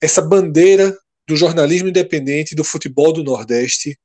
[0.00, 0.96] essa bandeira
[1.26, 3.98] do jornalismo independente do futebol do Nordeste,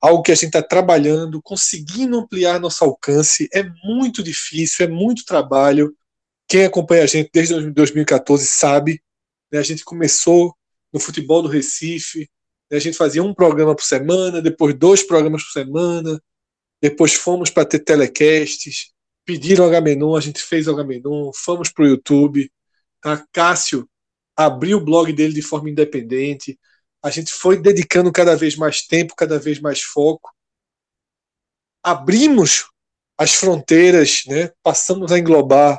[0.00, 3.48] algo que a gente está trabalhando, conseguindo ampliar nosso alcance.
[3.52, 5.94] É muito difícil, é muito trabalho.
[6.48, 9.02] Quem acompanha a gente desde 2014 sabe.
[9.52, 10.54] Né, a gente começou
[10.92, 12.30] no futebol do Recife,
[12.70, 16.22] né, a gente fazia um programa por semana, depois dois programas por semana,
[16.80, 18.92] depois fomos para ter telecasts,
[19.28, 22.50] pediram Agamenon, a gente fez Agamenon, fomos para o YouTube.
[22.98, 23.22] Tá?
[23.30, 23.86] Cássio
[24.34, 26.58] abriu o blog dele de forma independente.
[27.02, 30.34] A gente foi dedicando cada vez mais tempo, cada vez mais foco.
[31.82, 32.70] Abrimos
[33.18, 34.50] as fronteiras, né?
[34.62, 35.78] passamos a englobar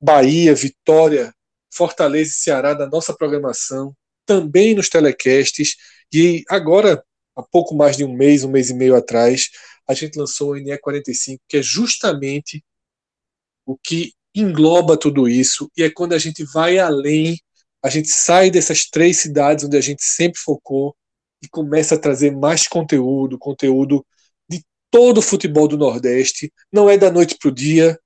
[0.00, 1.34] Bahia, Vitória,
[1.70, 5.76] Fortaleza e Ceará da nossa programação, também nos telecasts.
[6.10, 7.04] E agora,
[7.36, 9.50] há pouco mais de um mês, um mês e meio atrás,
[9.88, 12.64] a gente lançou o NE45, que é justamente
[13.64, 17.38] o que engloba tudo isso, e é quando a gente vai além,
[17.82, 20.94] a gente sai dessas três cidades onde a gente sempre focou
[21.42, 24.04] e começa a trazer mais conteúdo, conteúdo
[24.48, 26.52] de todo o futebol do Nordeste.
[26.72, 27.98] Não é da noite para o dia,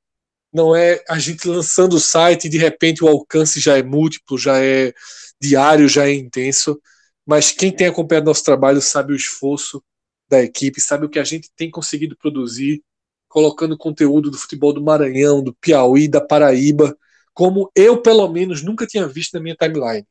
[0.53, 4.37] não é a gente lançando o site e de repente o alcance já é múltiplo,
[4.39, 4.93] já é
[5.41, 6.81] diário, já é intenso.
[7.27, 9.83] Mas quem tem acompanhado nosso trabalho sabe o esforço
[10.31, 12.83] da equipe, sabe o que a gente tem conseguido produzir,
[13.29, 16.97] colocando conteúdo do futebol do Maranhão, do Piauí, da Paraíba,
[17.35, 20.07] como eu, pelo menos, nunca tinha visto na minha timeline.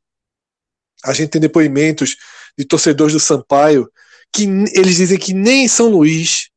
[1.03, 2.17] A gente tem depoimentos
[2.57, 3.89] de torcedores do Sampaio
[4.31, 4.43] que
[4.73, 6.49] eles dizem que nem em São Luís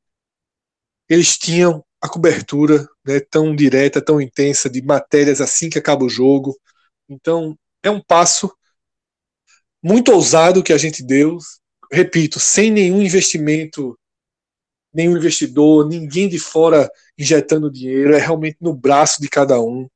[1.08, 6.08] eles tinham a cobertura né, tão direta, tão intensa de matérias assim que acaba o
[6.08, 6.58] jogo.
[7.08, 8.52] Então, é um passo
[9.82, 11.38] muito ousado que a gente deu,
[11.92, 13.98] repito, sem nenhum investimento,
[14.92, 19.88] nenhum investidor, ninguém de fora injetando dinheiro, é realmente no braço de cada um,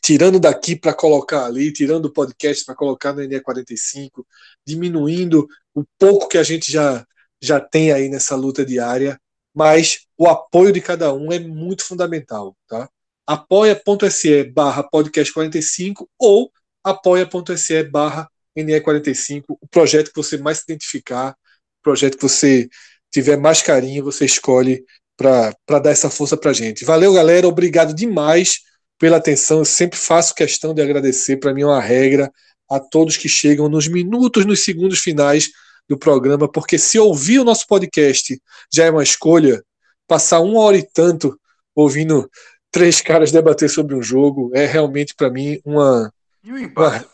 [0.00, 4.24] tirando daqui para colocar ali, tirando o podcast para colocar no NE45,
[4.66, 7.04] diminuindo o pouco que a gente já,
[7.40, 9.20] já tem aí nessa luta diária,
[9.54, 12.88] mas o apoio de cada um é muito fundamental, tá?
[13.26, 16.50] apoia.se barra podcast 45 ou
[16.82, 22.68] apoia.se barra NE45, o projeto que você mais se identificar, o projeto que você
[23.10, 24.84] tiver mais carinho, você escolhe
[25.16, 26.84] para dar essa força para gente.
[26.84, 27.46] Valeu, galera.
[27.46, 28.60] Obrigado demais
[28.98, 29.58] pela atenção.
[29.58, 31.36] Eu sempre faço questão de agradecer.
[31.36, 32.30] Para mim é uma regra
[32.70, 35.50] a todos que chegam nos minutos, nos segundos finais
[35.88, 38.40] do programa, porque se ouvir o nosso podcast
[38.72, 39.60] já é uma escolha,
[40.06, 41.36] passar uma hora e tanto
[41.74, 42.30] ouvindo
[42.70, 46.12] três caras debater sobre um jogo é realmente para mim uma.
[46.44, 46.56] E o?
[46.56, 47.04] Uma,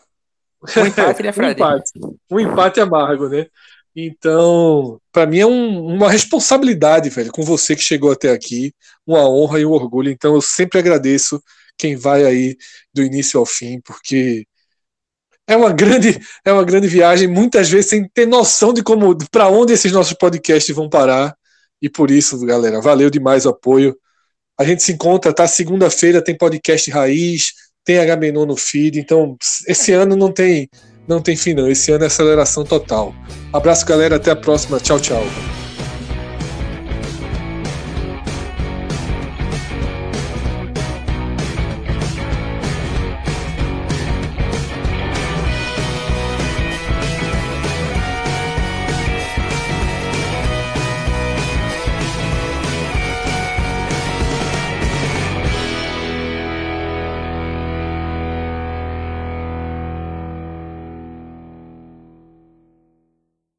[0.77, 1.61] um empate, né, Fred?
[1.61, 1.91] um empate.
[2.31, 3.47] Um empate amargo, né?
[3.95, 8.71] Então, para mim é um, uma responsabilidade, velho, com você que chegou até aqui,
[9.05, 10.11] uma honra e um orgulho.
[10.11, 11.41] Então, eu sempre agradeço
[11.77, 12.55] quem vai aí
[12.93, 14.45] do início ao fim, porque
[15.47, 19.47] é uma grande, é uma grande viagem, muitas vezes sem ter noção de como, para
[19.49, 21.35] onde esses nossos podcasts vão parar.
[21.81, 23.97] E por isso, galera, valeu demais o apoio.
[24.59, 25.47] A gente se encontra, tá?
[25.47, 27.53] Segunda-feira tem podcast raiz,
[27.87, 30.69] tem H-Menu no feed, então esse ano não tem
[31.07, 33.15] não tem fim não, esse ano é aceleração total.
[33.53, 35.23] Abraço galera, até a próxima, tchau tchau.